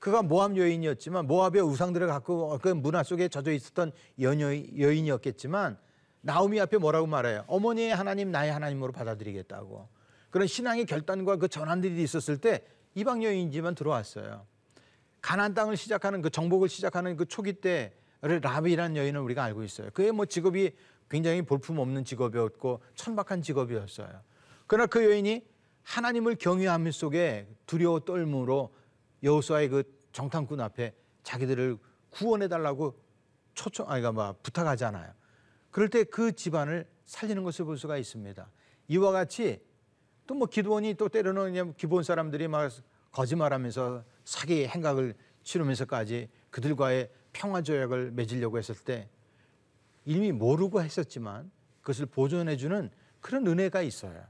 그가 0.00 0.22
모압 0.22 0.56
여인이었지만 0.56 1.26
모압의 1.26 1.62
우상들을 1.62 2.06
갖고 2.06 2.58
그 2.58 2.68
문화 2.68 3.02
속에 3.02 3.28
젖어 3.28 3.52
있었던 3.52 3.92
여녀, 4.20 4.46
여인이었겠지만 4.46 5.78
나오미 6.22 6.60
앞에 6.60 6.78
뭐라고 6.78 7.06
말해요? 7.06 7.44
어머니의 7.46 7.94
하나님 7.94 8.30
나의 8.30 8.50
하나님으로 8.52 8.92
받아들이겠다고. 8.92 9.99
그런 10.30 10.46
신앙의 10.46 10.86
결단과 10.86 11.36
그 11.36 11.48
전환들이 11.48 12.02
있었을 12.02 12.38
때 12.38 12.64
이방 12.94 13.22
여인이지만 13.22 13.74
들어왔어요. 13.74 14.46
가난 15.20 15.54
땅을 15.54 15.76
시작하는 15.76 16.22
그 16.22 16.30
정복을 16.30 16.68
시작하는 16.68 17.16
그 17.16 17.26
초기 17.26 17.52
때를 17.52 18.40
라비라는 18.40 18.96
여인을 18.96 19.20
우리가 19.20 19.44
알고 19.44 19.62
있어요. 19.64 19.90
그의 19.92 20.12
뭐 20.12 20.24
직업이 20.26 20.72
굉장히 21.10 21.42
볼품 21.42 21.78
없는 21.78 22.04
직업이었고 22.04 22.82
천박한 22.94 23.42
직업이었어요. 23.42 24.08
그러나 24.66 24.86
그 24.86 25.04
여인이 25.04 25.44
하나님을 25.82 26.36
경외함 26.36 26.90
속에 26.90 27.48
두려워 27.66 28.00
떨므로 28.00 28.72
여호수아의 29.22 29.68
그 29.68 29.82
정탐꾼 30.12 30.60
앞에 30.60 30.94
자기들을 31.22 31.76
구원해 32.10 32.48
달라고 32.48 32.98
초청 33.54 33.90
아이가 33.90 34.12
막 34.12 34.42
부탁하잖아요. 34.42 35.12
그럴 35.70 35.88
때 35.88 36.04
그 36.04 36.32
집안을 36.32 36.88
살리는 37.04 37.42
것을 37.42 37.64
볼 37.64 37.76
수가 37.76 37.96
있습니다. 37.98 38.48
이와 38.88 39.12
같이 39.12 39.60
또 40.30 40.34
뭐 40.34 40.46
기도원이 40.46 40.94
또 40.94 41.08
때로는 41.08 41.74
기본 41.74 42.04
사람들이 42.04 42.46
막 42.46 42.70
거짓말하면서 43.10 44.04
사기 44.24 44.64
행각을 44.64 45.16
치르면서까지 45.42 46.28
그들과의 46.50 47.10
평화 47.32 47.62
조약을 47.62 48.12
맺으려고 48.12 48.56
했을 48.56 48.76
때 48.76 49.08
이미 50.04 50.30
모르고 50.30 50.82
했었지만 50.82 51.50
그것을 51.80 52.06
보존해 52.06 52.56
주는 52.56 52.90
그런 53.20 53.44
은혜가 53.44 53.82
있어요. 53.82 54.24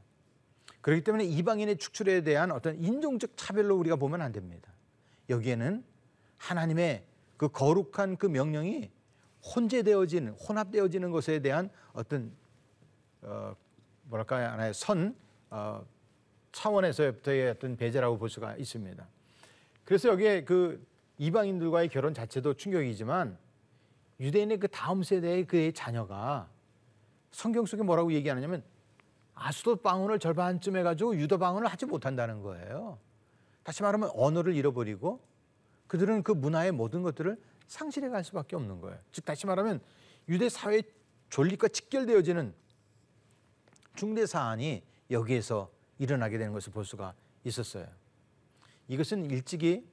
그렇기 0.81 1.05
때문에 1.05 1.25
이방인의 1.25 1.77
축출에 1.77 2.23
대한 2.23 2.51
어떤 2.51 2.83
인종적 2.83 3.37
차별로 3.37 3.77
우리가 3.77 3.97
보면 3.97 4.23
안 4.23 4.33
됩니다. 4.33 4.73
여기에는 5.29 5.85
하나님의 6.39 7.05
그 7.37 7.49
거룩한 7.49 8.17
그 8.17 8.25
명령이 8.25 8.91
혼재되어지는 9.55 10.33
혼합되어지는 10.33 11.11
것에 11.11 11.41
대한 11.41 11.69
어떤 11.93 12.33
어 13.21 13.55
뭐랄까요 14.05 14.49
하나의 14.49 14.73
선 14.73 15.15
어, 15.51 15.85
차원에서부터의 16.53 17.51
어떤 17.51 17.77
배제라고 17.77 18.19
볼 18.19 18.29
수가 18.29 18.57
있습니다. 18.57 19.07
그래서 19.85 20.09
여기에 20.09 20.45
그 20.45 20.85
이방인들과의 21.19 21.89
결혼 21.89 22.15
자체도 22.15 22.55
충격이지만 22.55 23.37
유대인의 24.21 24.59
그 24.59 24.69
다음 24.69 25.03
세대의 25.03 25.47
그의 25.47 25.73
자녀가 25.73 26.49
성경 27.31 27.67
속에 27.67 27.83
뭐라고 27.83 28.13
얘기하느냐면 28.13 28.63
아수도 29.35 29.77
방언을 29.77 30.19
절반쯤 30.19 30.77
해가지고 30.77 31.17
유도 31.17 31.39
방언을 31.39 31.69
하지 31.69 31.87
못한다는 31.87 32.43
거예요. 32.43 32.99
다시 33.63 33.83
말하면 33.83 34.11
언어를 34.15 34.55
잃어버리고 34.55 35.21
그들은 35.87 36.23
그 36.23 36.33
문화의 36.33 36.73
모든 36.73 37.03
것들을 37.03 37.41
상실해 37.67 38.09
갈 38.09 38.25
수밖에 38.25 38.57
없는 38.57 38.81
거예요. 38.81 38.99
즉 39.13 39.25
다시 39.25 39.47
말하면 39.47 39.81
유대 40.29 40.49
사회 40.49 40.83
존립과 41.31 41.69
직결되어지는 41.69 42.53
중대 43.95 44.27
사안이 44.27 44.83
여기에서 45.11 45.71
일어나게 45.99 46.39
되는 46.39 46.53
것을 46.53 46.73
볼 46.73 46.85
수가 46.85 47.15
있었어요. 47.45 47.87
이것은 48.89 49.31
일찍이 49.31 49.87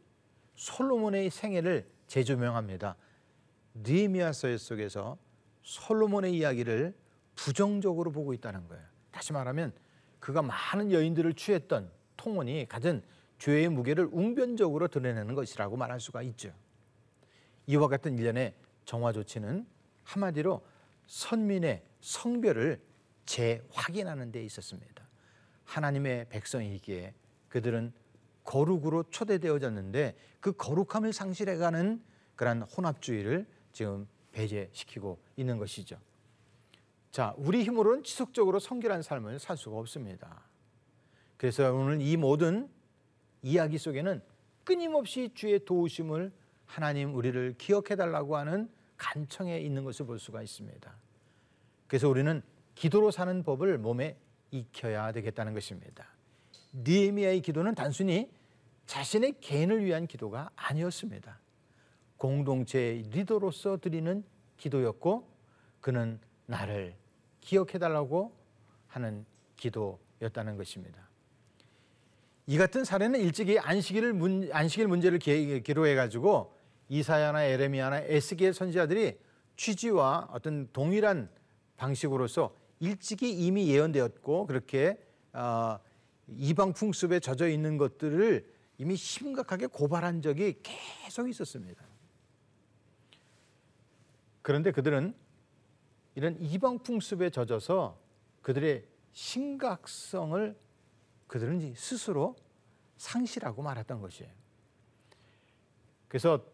솔로몬의 0.55 1.29
생애를 1.29 1.87
재조명합니다. 2.07 2.95
느헤미야서 3.75 4.57
속에서 4.57 5.17
솔로몬의 5.63 6.35
이야기를 6.35 6.95
부정적으로 7.35 8.11
보고 8.11 8.33
있다는 8.33 8.67
거예요. 8.67 8.83
다시 9.11 9.33
말하면 9.33 9.73
그가 10.19 10.41
많은 10.41 10.91
여인들을 10.91 11.33
취했던 11.33 11.91
통혼이 12.15 12.65
가진 12.67 13.03
죄의 13.37 13.69
무게를 13.69 14.09
웅변적으로 14.11 14.87
드러내는 14.87 15.35
것이라고 15.35 15.77
말할 15.77 15.99
수가 15.99 16.23
있죠. 16.23 16.51
이와 17.67 17.87
같은 17.87 18.17
일련의 18.17 18.55
정화 18.85 19.11
조치는 19.11 19.67
한마디로 20.03 20.65
선민의 21.05 21.83
성별을 22.01 22.81
재확인하는 23.25 24.31
데 24.31 24.43
있었습니다. 24.43 25.06
하나님의 25.67 26.29
백성이기에 26.29 27.13
그들은 27.49 27.93
거룩으로 28.43 29.03
초대되어졌는데 29.09 30.15
그 30.39 30.53
거룩함을 30.53 31.13
상실해가는 31.13 32.01
그러한 32.35 32.63
혼합주의를 32.63 33.45
지금 33.73 34.07
배제시키고 34.31 35.19
있는 35.35 35.57
것이죠. 35.57 35.99
자, 37.11 37.33
우리 37.37 37.63
힘으로는 37.63 38.03
지속적으로 38.03 38.59
성결한 38.59 39.01
삶을 39.01 39.39
살 39.39 39.57
수가 39.57 39.77
없습니다. 39.77 40.43
그래서 41.35 41.73
오늘 41.73 42.01
이 42.01 42.15
모든 42.15 42.69
이야기 43.41 43.77
속에는 43.77 44.21
끊임없이 44.63 45.29
주의 45.33 45.63
도우심을 45.63 46.31
하나님 46.65 47.15
우리를 47.15 47.55
기억해 47.57 47.95
달라고 47.95 48.37
하는 48.37 48.69
간청에 48.97 49.59
있는 49.59 49.83
것을 49.83 50.05
볼 50.05 50.19
수가 50.19 50.41
있습니다. 50.41 50.95
그래서 51.87 52.09
우리는 52.09 52.41
기도로 52.75 53.11
사는 53.11 53.43
법을 53.43 53.77
몸에 53.77 54.17
익혀야 54.51 55.11
되겠다는 55.11 55.53
것입니다. 55.53 56.07
니에미아의 56.73 57.41
기도는 57.41 57.75
단순히 57.75 58.29
자신의 58.85 59.35
개인을 59.41 59.83
위한 59.83 60.07
기도가 60.07 60.49
아니었습니다. 60.55 61.39
공동체의 62.17 63.03
리더로서 63.09 63.77
드리는 63.77 64.23
기도였고 64.57 65.27
그는 65.81 66.19
나를 66.45 66.95
기억해 67.41 67.77
달라고 67.77 68.35
하는 68.87 69.25
기도였다는 69.57 70.57
것입니다. 70.57 71.07
이 72.45 72.57
같은 72.57 72.83
사례는 72.85 73.19
일찍이 73.19 73.59
안식일 73.59 74.13
문, 74.13 74.49
안식일 74.51 74.87
문제를 74.87 75.19
기로해 75.19 75.95
가지고 75.95 76.55
이사야나 76.89 77.43
에레미야나 77.43 77.99
에스겔 78.01 78.53
선지자들이 78.53 79.17
취지와 79.57 80.29
어떤 80.31 80.71
동일한 80.71 81.29
방식으로서 81.75 82.55
일찍이 82.79 83.31
이미 83.31 83.67
예언되었고 83.69 84.45
그렇게 84.45 84.97
어, 85.33 85.79
이방 86.27 86.73
풍습에 86.73 87.19
젖어 87.19 87.47
있는 87.47 87.77
것들을 87.77 88.53
이미 88.77 88.95
심각하게 88.95 89.67
고발한 89.67 90.21
적이 90.21 90.61
계속 90.61 91.29
있었습니다. 91.29 91.83
그런데 94.41 94.71
그들은 94.71 95.15
이런 96.15 96.39
이방 96.39 96.79
풍습에 96.79 97.29
젖어서 97.29 97.99
그들의 98.41 98.85
심각성을 99.11 100.57
그들은 101.27 101.73
스스로 101.75 102.35
상실하고 102.97 103.61
말았던 103.61 104.01
것이에요. 104.01 104.31
그래서 106.07 106.45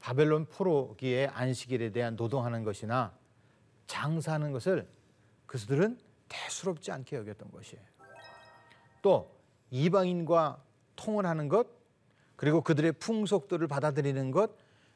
바벨론 0.00 0.46
포로기의 0.46 1.28
안식일에 1.28 1.90
대한 1.90 2.16
노동하는 2.16 2.64
것이나 2.64 3.16
장사하는 3.86 4.52
것을 4.52 4.88
그들은 5.46 5.98
대수롭지 6.28 6.90
않게 6.92 7.16
여겼던 7.16 7.50
것이에요. 7.50 7.84
또 9.02 9.34
이방인과 9.70 10.62
통혼하는 10.96 11.48
것 11.48 11.68
그리고 12.36 12.60
그들의 12.60 12.92
풍속들을 12.92 13.66
받아들이는 13.68 14.30
것 14.30 14.50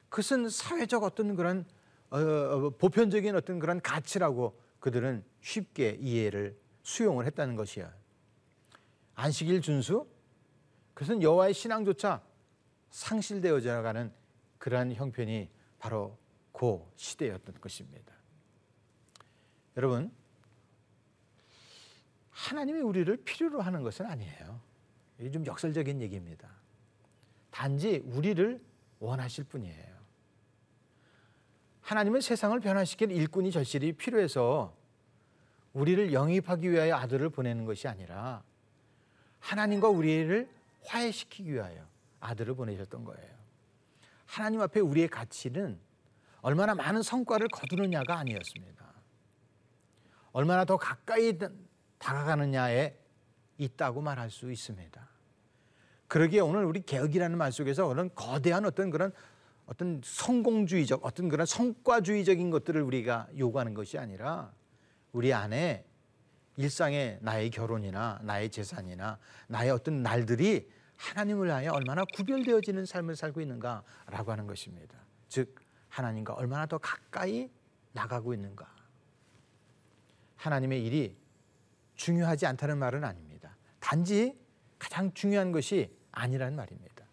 그것은 0.09 0.49
사회적 0.49 1.05
어떤 1.05 1.37
그런 1.37 1.65
어, 2.11 2.19
어, 2.19 2.71
보편적인 2.71 3.37
어떤 3.37 3.61
그런 3.61 3.81
가치라고 3.81 4.59
그들은 4.81 5.25
쉽게 5.41 5.99
이해를 6.01 6.59
수용을 6.83 7.27
했다는 7.27 7.55
것이야. 7.55 7.95
안식일 9.15 9.61
준수 9.61 10.07
그것은 10.95 11.23
여호와의 11.23 11.55
신앙조차 11.55 12.23
상실되어져 12.91 13.83
가는 13.83 14.13
그러한 14.59 14.93
형편이 14.93 15.49
바로 15.79 16.19
그 16.53 16.85
시대였던 16.97 17.61
것입니다. 17.61 18.13
여러분 19.77 20.11
하나님이 22.31 22.81
우리를 22.81 23.17
필요로 23.19 23.61
하는 23.61 23.83
것은 23.83 24.07
아니에요. 24.07 24.61
좀 25.33 25.45
역설적인 25.45 26.01
얘기입니다. 26.01 26.49
단지 27.51 28.03
우리를 28.07 28.61
원하실 29.01 29.45
뿐이에요. 29.45 30.01
하나님은 31.83 32.21
세상을 32.21 32.59
변화시킬 32.61 33.11
일꾼이 33.11 33.51
절실히 33.51 33.93
필요해서 33.93 34.75
우리를 35.73 36.13
영입하기 36.13 36.71
위하여 36.71 36.97
아들을 36.97 37.29
보내는 37.31 37.65
것이 37.65 37.89
아니라 37.89 38.43
하나님과 39.41 39.89
우리를 39.89 40.49
화해시키기 40.85 41.53
위하여 41.53 41.87
아들을 42.21 42.55
보내셨던 42.55 43.05
거예요. 43.05 43.41
하나님 44.27 44.61
앞에 44.61 44.81
우리의 44.81 45.09
가치는 45.09 45.79
얼마나 46.43 46.75
많은 46.75 47.03
성과를 47.03 47.49
거두느냐가 47.49 48.19
아니었습니다. 48.19 48.81
얼마나 50.33 50.65
더 50.65 50.77
가까이 50.77 51.37
다가가느냐에 52.01 52.99
있다고 53.59 54.01
말할 54.01 54.31
수 54.31 54.51
있습니다. 54.51 55.09
그러기에 56.09 56.41
오늘 56.41 56.65
우리 56.65 56.83
개혁이라는 56.83 57.39
말 57.39 57.53
속에서 57.53 57.87
그런 57.87 58.11
거대한 58.15 58.65
어떤 58.65 58.91
그런 58.91 59.13
어떤 59.67 60.01
성공주의적 60.03 61.05
어떤 61.05 61.29
그런 61.29 61.47
성과주의적인 61.47 62.51
것들을 62.51 62.83
우리가 62.83 63.29
요구하는 63.39 63.75
것이 63.75 63.99
아니라 63.99 64.53
우리 65.13 65.33
안에 65.33 65.85
일상의 66.57 67.19
나의 67.21 67.51
결혼이나 67.51 68.19
나의 68.25 68.51
재산이나 68.51 69.19
나의 69.47 69.71
어떤 69.71 70.03
날들이 70.03 70.69
하나님을 70.97 71.47
위하여 71.47 71.73
얼마나 71.73 72.05
구별되어지는 72.17 72.85
삶을 72.87 73.15
살고 73.15 73.41
있는가라고 73.41 74.33
하는 74.33 74.47
것입니다. 74.47 74.99
즉 75.29 75.55
하나님과 75.89 76.35
얼마나 76.35 76.67
더 76.67 76.79
가까이 76.79 77.49
나가고 77.93 78.35
있는가. 78.35 78.69
하나님의 80.37 80.85
일이 80.85 81.17
중요하지 82.01 82.47
않다는 82.47 82.79
말은 82.79 83.05
아닙니다. 83.05 83.55
단지 83.79 84.35
가장 84.79 85.13
중요한 85.13 85.53
것이 85.53 85.95
아니라는 86.13 86.57
말입니다. 86.57 87.05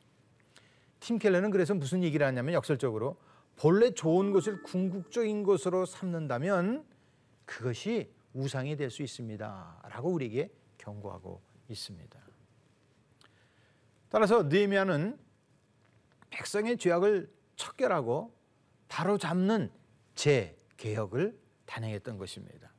팀 1.02 1.20
켈러는 1.20 1.52
그래서 1.52 1.74
무슨 1.74 2.04
얘기를 2.04 2.26
하냐면 2.26 2.54
역설적으로 2.54 3.18
본래 3.58 3.92
좋은 3.92 4.32
것을 4.32 4.64
궁극적인 4.64 5.44
것으로 5.44 5.86
삼는다면 5.86 6.86
그것이 7.46 8.14
우상이 8.34 8.78
될 8.78 8.90
수 8.90 9.04
있습니다. 9.04 9.82
라고 9.90 10.10
우리에게 10.10 10.52
경고하고 10.78 11.42
있습니다. 11.68 12.20
따라서 14.08 14.44
느헤미야는 14.44 15.20
백성의 16.30 16.78
죄악을 16.78 17.30
척결하고 17.58 18.34
바로 18.88 19.18
잡는 19.18 19.70
재개혁을 20.16 21.38
단행했던 21.66 22.18
것입니다. 22.18 22.72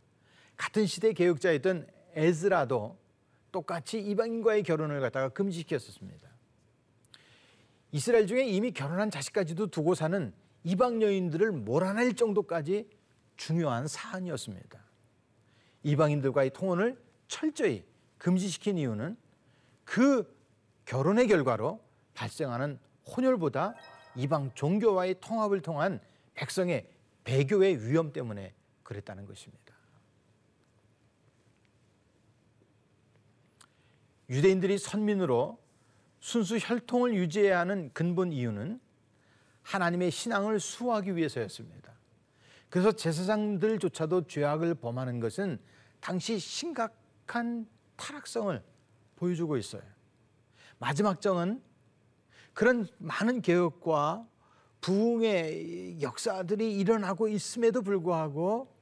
같은 0.57 0.87
시대 0.87 1.12
개혁자였던 1.12 1.98
에즈라도 2.14 2.97
똑같이 3.53 3.99
이방인과의 4.01 4.62
결혼을 4.62 5.01
갖다가 5.01 5.29
금지시켰었습니다. 5.31 6.29
이스라엘 7.92 8.27
중에 8.27 8.44
이미 8.44 8.71
결혼한 8.73 9.11
자식까지도 9.11 9.68
두고 9.68 9.94
사는 9.94 10.33
이방 10.64 11.01
여인들을 11.01 11.53
몰아낼 11.53 12.14
정도까지 12.14 12.88
중요한 13.37 13.87
사안이었습니다. 13.87 14.79
이방인들과의 15.85 16.51
통혼을 16.51 17.01
철저히 17.29 17.85
금지시킨 18.18 18.77
이유는 18.79 19.16
그 19.85 20.37
결혼의 20.85 21.29
결과로 21.29 21.81
발생하는 22.14 22.79
혼혈보다 23.07 23.75
이방 24.16 24.51
종교와의 24.55 25.16
통합을 25.21 25.62
통한 25.62 26.01
백성의 26.35 26.88
배교의 27.25 27.87
위험 27.87 28.12
때문에 28.12 28.53
그랬다는 28.83 29.25
것입니다. 29.27 29.68
유대인들이 34.31 34.79
선민으로 34.79 35.59
순수 36.21 36.59
혈통을 36.59 37.14
유지해야 37.14 37.61
하는 37.61 37.91
근본 37.93 38.33
이유는 38.33 38.81
하나님의 39.62 40.11
신앙을 40.11 40.61
수호하기 40.61 41.17
위해서였습니다. 41.17 41.93
그래서 42.69 42.93
제사장들조차도 42.93 44.27
죄악을 44.27 44.75
범하는 44.75 45.21
것은 45.21 45.59
당시 46.01 46.38
심각한 46.38 47.67
타락성을 47.97 48.62
보여주고 49.17 49.57
있어요. 49.57 49.83
마지막 50.79 51.21
정은 51.21 51.62
그런 52.53 52.87
많은 52.99 53.41
개혁과 53.43 54.27
부흥의 54.81 56.01
역사들이 56.01 56.79
일어나고 56.79 57.29
있음에도 57.29 57.83
불구하고 57.83 58.73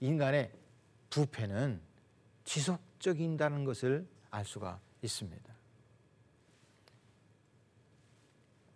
인간의 0.00 0.52
부패는 1.10 1.80
지속적인다는 2.44 3.64
것을 3.64 4.06
알 4.36 4.44
수가 4.44 4.78
있습니다. 5.00 5.54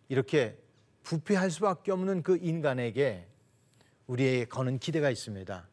이렇게 0.09 0.59
부패할 1.03 1.51
수밖에 1.51 1.93
없는 1.93 2.23
그 2.23 2.39
인간에게 2.39 3.27
우리에게 4.07 4.47
거는 4.47 4.79
기대가 4.79 5.11
있습니다. 5.11 5.69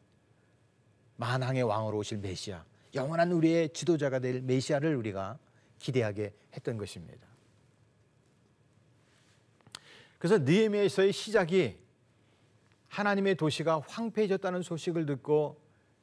만왕의 1.16 1.62
왕으로 1.62 1.98
오실 1.98 2.18
메시아, 2.18 2.64
영원한 2.94 3.32
우리의 3.32 3.72
지도자가 3.72 4.18
될 4.18 4.42
메시아를 4.42 4.94
우리가 4.94 5.38
기대하게 5.78 6.34
했던 6.54 6.76
것입니다. 6.76 7.26
그래서 10.18 10.38
느헤미야서의 10.38 11.12
시작이 11.12 11.78
하나님의 12.88 13.36
도시가 13.36 13.80
황폐해졌다는 13.88 14.62
소식을 14.62 15.06
듣고 15.06 15.60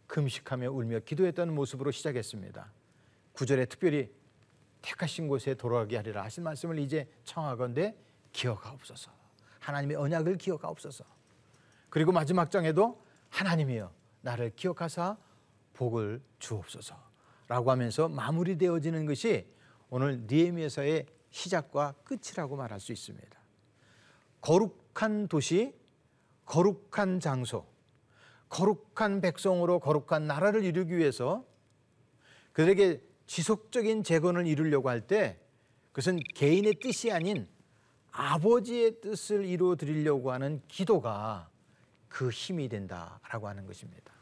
금식하며 0.07 0.71
울며 0.71 0.99
기도했다는 0.99 1.53
모습으로 1.53 1.91
시작했습니다. 1.91 2.71
구절에 3.35 3.65
특별히 3.65 4.11
택하신 4.81 5.27
곳에 5.27 5.55
돌아가게 5.55 5.97
하리라 5.97 6.23
하신 6.23 6.43
말씀을 6.43 6.79
이제 6.79 7.07
청하건대 7.23 7.95
기억하옵소서. 8.31 9.11
하나님의 9.59 9.97
언약을 9.97 10.37
기억하옵소서. 10.37 11.03
그리고 11.89 12.11
마지막 12.11 12.51
장에도 12.51 13.03
하나님이여 13.29 13.91
나를 14.21 14.51
기억하사 14.55 15.17
복을 15.73 16.21
주옵소서 16.39 16.95
라고 17.47 17.71
하면서 17.71 18.09
마무리되어지는 18.09 19.05
것이 19.05 19.47
오늘 19.89 20.25
니에미아서의 20.27 21.05
시작과 21.29 21.93
끝이라고 22.03 22.55
말할 22.55 22.79
수 22.79 22.91
있습니다. 22.91 23.39
거룩한 24.41 25.27
도시, 25.27 25.73
거룩한 26.45 27.19
장소, 27.19 27.67
거룩한 28.49 29.21
백성으로 29.21 29.79
거룩한 29.79 30.27
나라를 30.27 30.63
이루기 30.63 30.97
위해서 30.97 31.45
그들에게 32.53 33.01
지속적인 33.27 34.03
재건을 34.03 34.47
이루려고 34.47 34.89
할 34.89 35.01
때 35.01 35.39
그것은 35.91 36.19
개인의 36.35 36.75
뜻이 36.81 37.11
아닌 37.11 37.47
아버지의 38.11 39.01
뜻을 39.01 39.45
이루어 39.45 39.75
드리려고 39.75 40.31
하는 40.31 40.61
기도가 40.67 41.49
그 42.09 42.29
힘이 42.29 42.69
된다라고 42.69 43.47
하는 43.47 43.65
것입니다. 43.65 44.13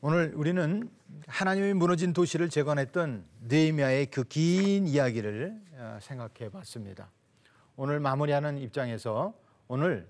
오늘 0.00 0.32
우리는 0.34 0.90
하나님이 1.26 1.72
무너진 1.72 2.12
도시를 2.12 2.50
재건했던 2.50 3.24
느헤미야의 3.48 4.06
그 4.06 4.24
긴 4.24 4.86
이야기를 4.86 5.58
어, 5.76 5.98
생각해 6.02 6.50
봤습니다. 6.50 7.10
오늘 7.76 8.00
마무리하는 8.00 8.58
입장에서 8.58 9.32
오늘 9.68 10.06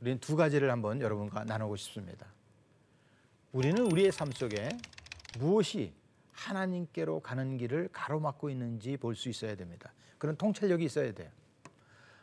우리는 0.00 0.18
두 0.20 0.36
가지를 0.36 0.70
한번 0.70 1.00
여러분과 1.00 1.44
나누고 1.44 1.76
싶습니다. 1.76 2.26
우리는 3.52 3.90
우리의 3.90 4.12
삶 4.12 4.30
속에 4.30 4.68
무엇이 5.38 5.92
하나님께로 6.32 7.20
가는 7.20 7.56
길을 7.56 7.88
가로막고 7.92 8.50
있는지 8.50 8.96
볼 8.96 9.14
수 9.14 9.28
있어야 9.28 9.54
됩니다. 9.56 9.92
그런 10.18 10.36
통찰력이 10.36 10.84
있어야 10.84 11.12
돼요. 11.12 11.30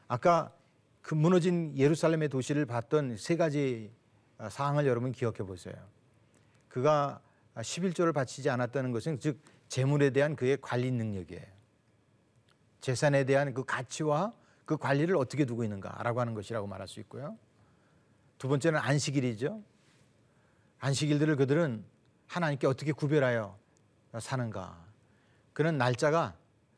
아까 0.07 0.53
그 1.01 1.15
무너진 1.15 1.75
예루살렘의 1.77 2.29
도시를 2.29 2.65
봤던 2.65 3.17
세 3.17 3.35
가지 3.35 3.91
어, 4.37 4.49
사항을 4.49 4.85
여러분 4.85 5.11
기억해 5.11 5.39
보세요. 5.39 5.75
그가 6.67 7.21
11조를 7.55 8.13
바치지 8.13 8.49
않았다는 8.49 8.91
것은 8.91 9.19
즉 9.19 9.39
재물에 9.67 10.09
대한 10.11 10.35
그의 10.35 10.57
관리 10.61 10.91
능력이에요. 10.91 11.43
재산에 12.81 13.23
대한 13.23 13.53
그 13.53 13.63
가치와 13.63 14.33
그 14.65 14.77
관리를 14.77 15.15
어떻게 15.15 15.45
두고 15.45 15.63
있는가라고 15.63 16.19
하는 16.19 16.33
것이라고 16.33 16.67
말할 16.67 16.87
수 16.87 16.99
있고요. 16.99 17.37
두 18.37 18.47
번째는 18.47 18.79
안식일이죠. 18.79 19.63
안식일들을 20.85 21.35
그들은 21.37 21.83
하나님께 22.27 22.67
어떻게 22.67 22.91
구별하여 22.91 23.57
사는가. 24.19 24.85
그는 25.51 25.79
날짜가 25.79 26.35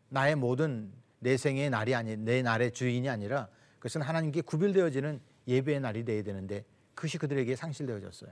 나의 0.07 0.35
모든 0.35 0.93
내 1.19 1.35
생의 1.35 1.69
날이 1.69 1.93
아니 1.93 2.15
내 2.15 2.41
날의 2.41 2.71
주인이 2.71 3.09
아니라 3.09 3.49
그것은 3.79 4.01
하나님께 4.01 4.41
구별되어지는 4.41 5.19
예배의 5.49 5.81
날이 5.81 6.05
되어야 6.05 6.23
되는데 6.23 6.63
그것이 6.95 7.17
그들에게 7.17 7.53
상실되어졌어요. 7.57 8.31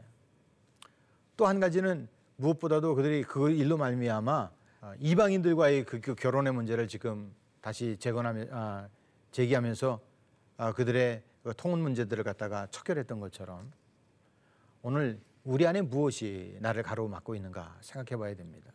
또 1.36 1.46
한 1.46 1.60
가지는 1.60 2.08
무엇보다도 2.38 2.96
그들이 2.96 3.24
그 3.24 3.50
일로 3.50 3.76
말미암아 3.76 4.52
아, 4.80 4.94
이방인들과의 5.00 5.84
그, 5.84 6.00
그 6.00 6.16
결혼의 6.16 6.54
문제를 6.54 6.88
지금 6.88 7.36
다시 7.60 7.98
재건하며 8.00 8.46
아, 8.52 8.88
제기하면서 9.32 10.00
아, 10.56 10.72
그들의 10.72 11.22
그 11.44 11.54
통혼 11.58 11.82
문제들을 11.82 12.24
갖다가 12.24 12.66
척결했던 12.68 13.20
것처럼 13.20 13.74
오늘 14.82 15.20
우리 15.45 15.65
안에 15.67 15.81
무엇이 15.81 16.58
나를 16.60 16.84
가로막고 16.84 17.36
있는가 17.36 17.77
생각해 17.81 18.19
봐야 18.19 18.36
됩니다. 18.36 18.71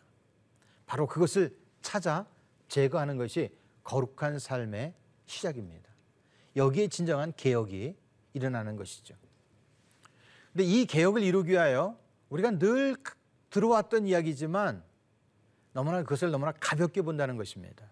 바로 0.87 1.07
그것을 1.07 1.57
찾아 1.83 2.27
제거하는 2.69 3.17
것이 3.17 3.53
거룩한 3.83 4.39
삶의 4.39 4.95
시작입니다. 5.27 5.91
여기에 6.55 6.89
진정한 6.89 7.33
개혁이 7.37 7.97
일어나는 8.35 8.77
것이죠. 8.77 9.17
근데 10.53 10.65
이 10.65 10.87
개혁을 10.87 11.23
이루기 11.23 11.53
위하여 11.53 11.99
우리가 12.29 12.59
늘 12.59 12.97
들어왔던 13.51 14.07
이야기지만 14.07 14.83
너무나 15.73 16.03
그것을 16.03 16.31
너무나 16.31 16.53
가볍게 16.53 17.03
본다는 17.03 17.37
것입니다. 17.37 17.85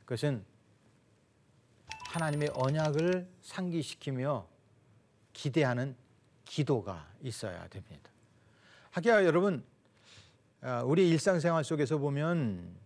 그것은 0.00 0.44
하나님의 2.08 2.50
언약을 2.54 3.28
상기시키며 3.42 4.46
기대하는 5.32 5.96
기도가 6.44 7.10
있어야 7.22 7.66
됩니다. 7.68 8.11
하기야 8.92 9.24
여러분 9.24 9.64
아, 10.60 10.82
우리 10.82 11.08
일상생활 11.08 11.64
속에서 11.64 11.96
보면 11.96 12.76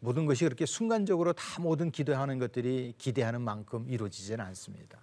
모든 0.00 0.24
것이 0.24 0.44
그렇게 0.44 0.64
순간적으로 0.64 1.34
다 1.34 1.60
모든 1.60 1.90
기도하는 1.90 2.38
것들이 2.38 2.94
기대하는 2.96 3.42
만큼 3.42 3.84
이루어지지는 3.86 4.42
않습니다. 4.46 4.98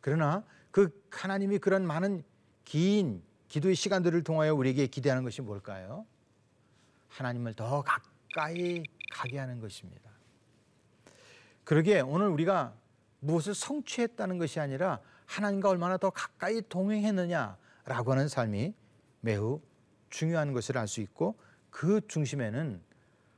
그러나 0.00 0.42
그 0.72 0.90
하나님이 1.12 1.58
그런 1.58 1.86
많은 1.86 2.24
긴 2.64 3.22
기도의 3.46 3.76
시간들을 3.76 4.20
통하여 4.24 4.52
우리에게 4.52 4.88
기대하는 4.88 5.22
것이 5.22 5.42
뭘까요? 5.42 6.06
하나님을 7.08 7.54
더 7.54 7.82
가까이 7.82 8.82
가게 9.12 9.38
하는 9.38 9.60
것입니다. 9.60 10.10
그러게 11.62 12.00
오늘 12.00 12.26
우리가 12.26 12.74
무엇을 13.20 13.54
성취했다는 13.54 14.38
것이 14.38 14.58
아니라 14.58 14.98
하나님과 15.26 15.68
얼마나 15.68 15.98
더 15.98 16.10
가까이 16.10 16.62
동행했느냐라고 16.68 18.10
하는 18.10 18.26
삶이 18.26 18.74
매우 19.20 19.60
중요한 20.10 20.52
것을 20.52 20.78
알 20.78 20.88
수 20.88 21.00
있고 21.00 21.36
그 21.70 22.00
중심에는 22.06 22.82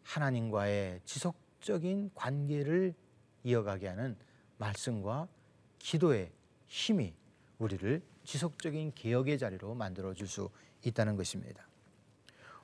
하나님과의 0.02 1.00
지속적인 1.04 2.12
관계를 2.14 2.94
이어가게 3.44 3.88
하는 3.88 4.16
말씀과 4.58 5.28
기도의 5.78 6.32
힘이 6.66 7.14
우리를 7.58 8.02
지속적인 8.24 8.92
개혁의 8.94 9.38
자리로 9.38 9.74
만들어 9.74 10.14
줄 10.14 10.26
수 10.26 10.48
있다는 10.84 11.16
것입니다. 11.16 11.66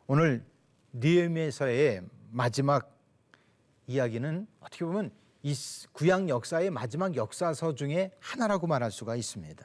오늘 0.07 0.45
니에미서의 0.95 2.03
마지막 2.31 2.97
이야기는 3.87 4.47
어떻게 4.61 4.85
보면 4.85 5.13
이 5.43 5.55
구약 5.93 6.29
역사의 6.29 6.71
마지막 6.71 7.15
역사서 7.15 7.75
중에 7.75 8.11
하나라고 8.19 8.67
말할 8.67 8.91
수가 8.91 9.15
있습니다. 9.17 9.65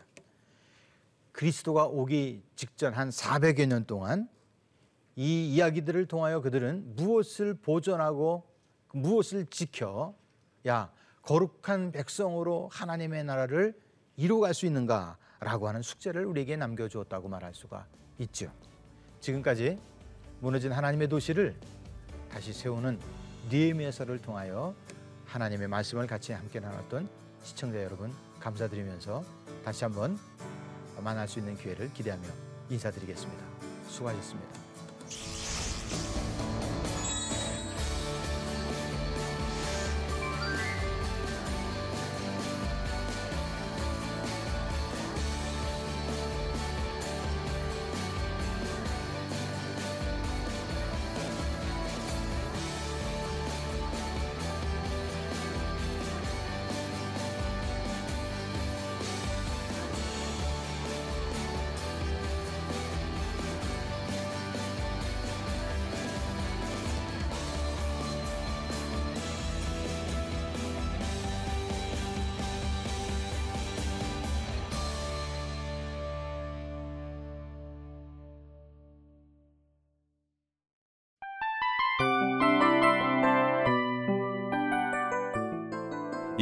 그리스도가 1.34 1.88
오기 1.88 2.44
직전 2.56 2.94
한 2.94 3.10
400여 3.10 3.66
년 3.66 3.86
동안 3.86 4.30
이 5.16 5.54
이야기들을 5.54 6.06
통하여 6.06 6.42
그들은 6.42 6.96
무엇을 6.96 7.56
보존하고 7.56 8.44
무엇을 8.94 9.48
지켜 9.48 10.16
야 10.68 10.92
거룩한 11.24 11.92
백성으로 11.92 12.70
하나님의 12.72 13.24
나라를 13.24 13.78
이루어갈 14.16 14.54
수 14.54 14.66
있는가 14.66 15.18
라고 15.40 15.68
하는 15.68 15.82
숙제를 15.82 16.26
우리에게 16.26 16.56
남겨주었다고 16.56 17.28
말할 17.28 17.54
수가 17.54 17.88
있죠. 18.20 18.52
지금까지 19.20 19.80
무너진 20.40 20.72
하나님의 20.72 21.10
도시를 21.10 21.56
다시 22.30 22.54
세우는 22.54 23.00
니에미아서를 23.52 24.22
통하여 24.22 24.74
하나님의 25.26 25.68
말씀을 25.68 26.08
같이 26.08 26.32
함께 26.32 26.60
나눴던 26.60 27.10
시청자 27.42 27.84
여러분 27.84 28.14
감사드리면서 28.40 29.24
다시 29.64 29.84
한번 29.84 30.18
만날 31.04 31.28
수 31.28 31.40
있는 31.40 31.56
기회를 31.58 31.92
기대하며 31.94 32.24
인사드리겠습니다. 32.70 33.44
수고하셨습니다. 33.88 34.73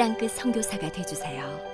땅끝 0.00 0.30
선교사가 0.30 0.90
되주세요. 0.92 1.69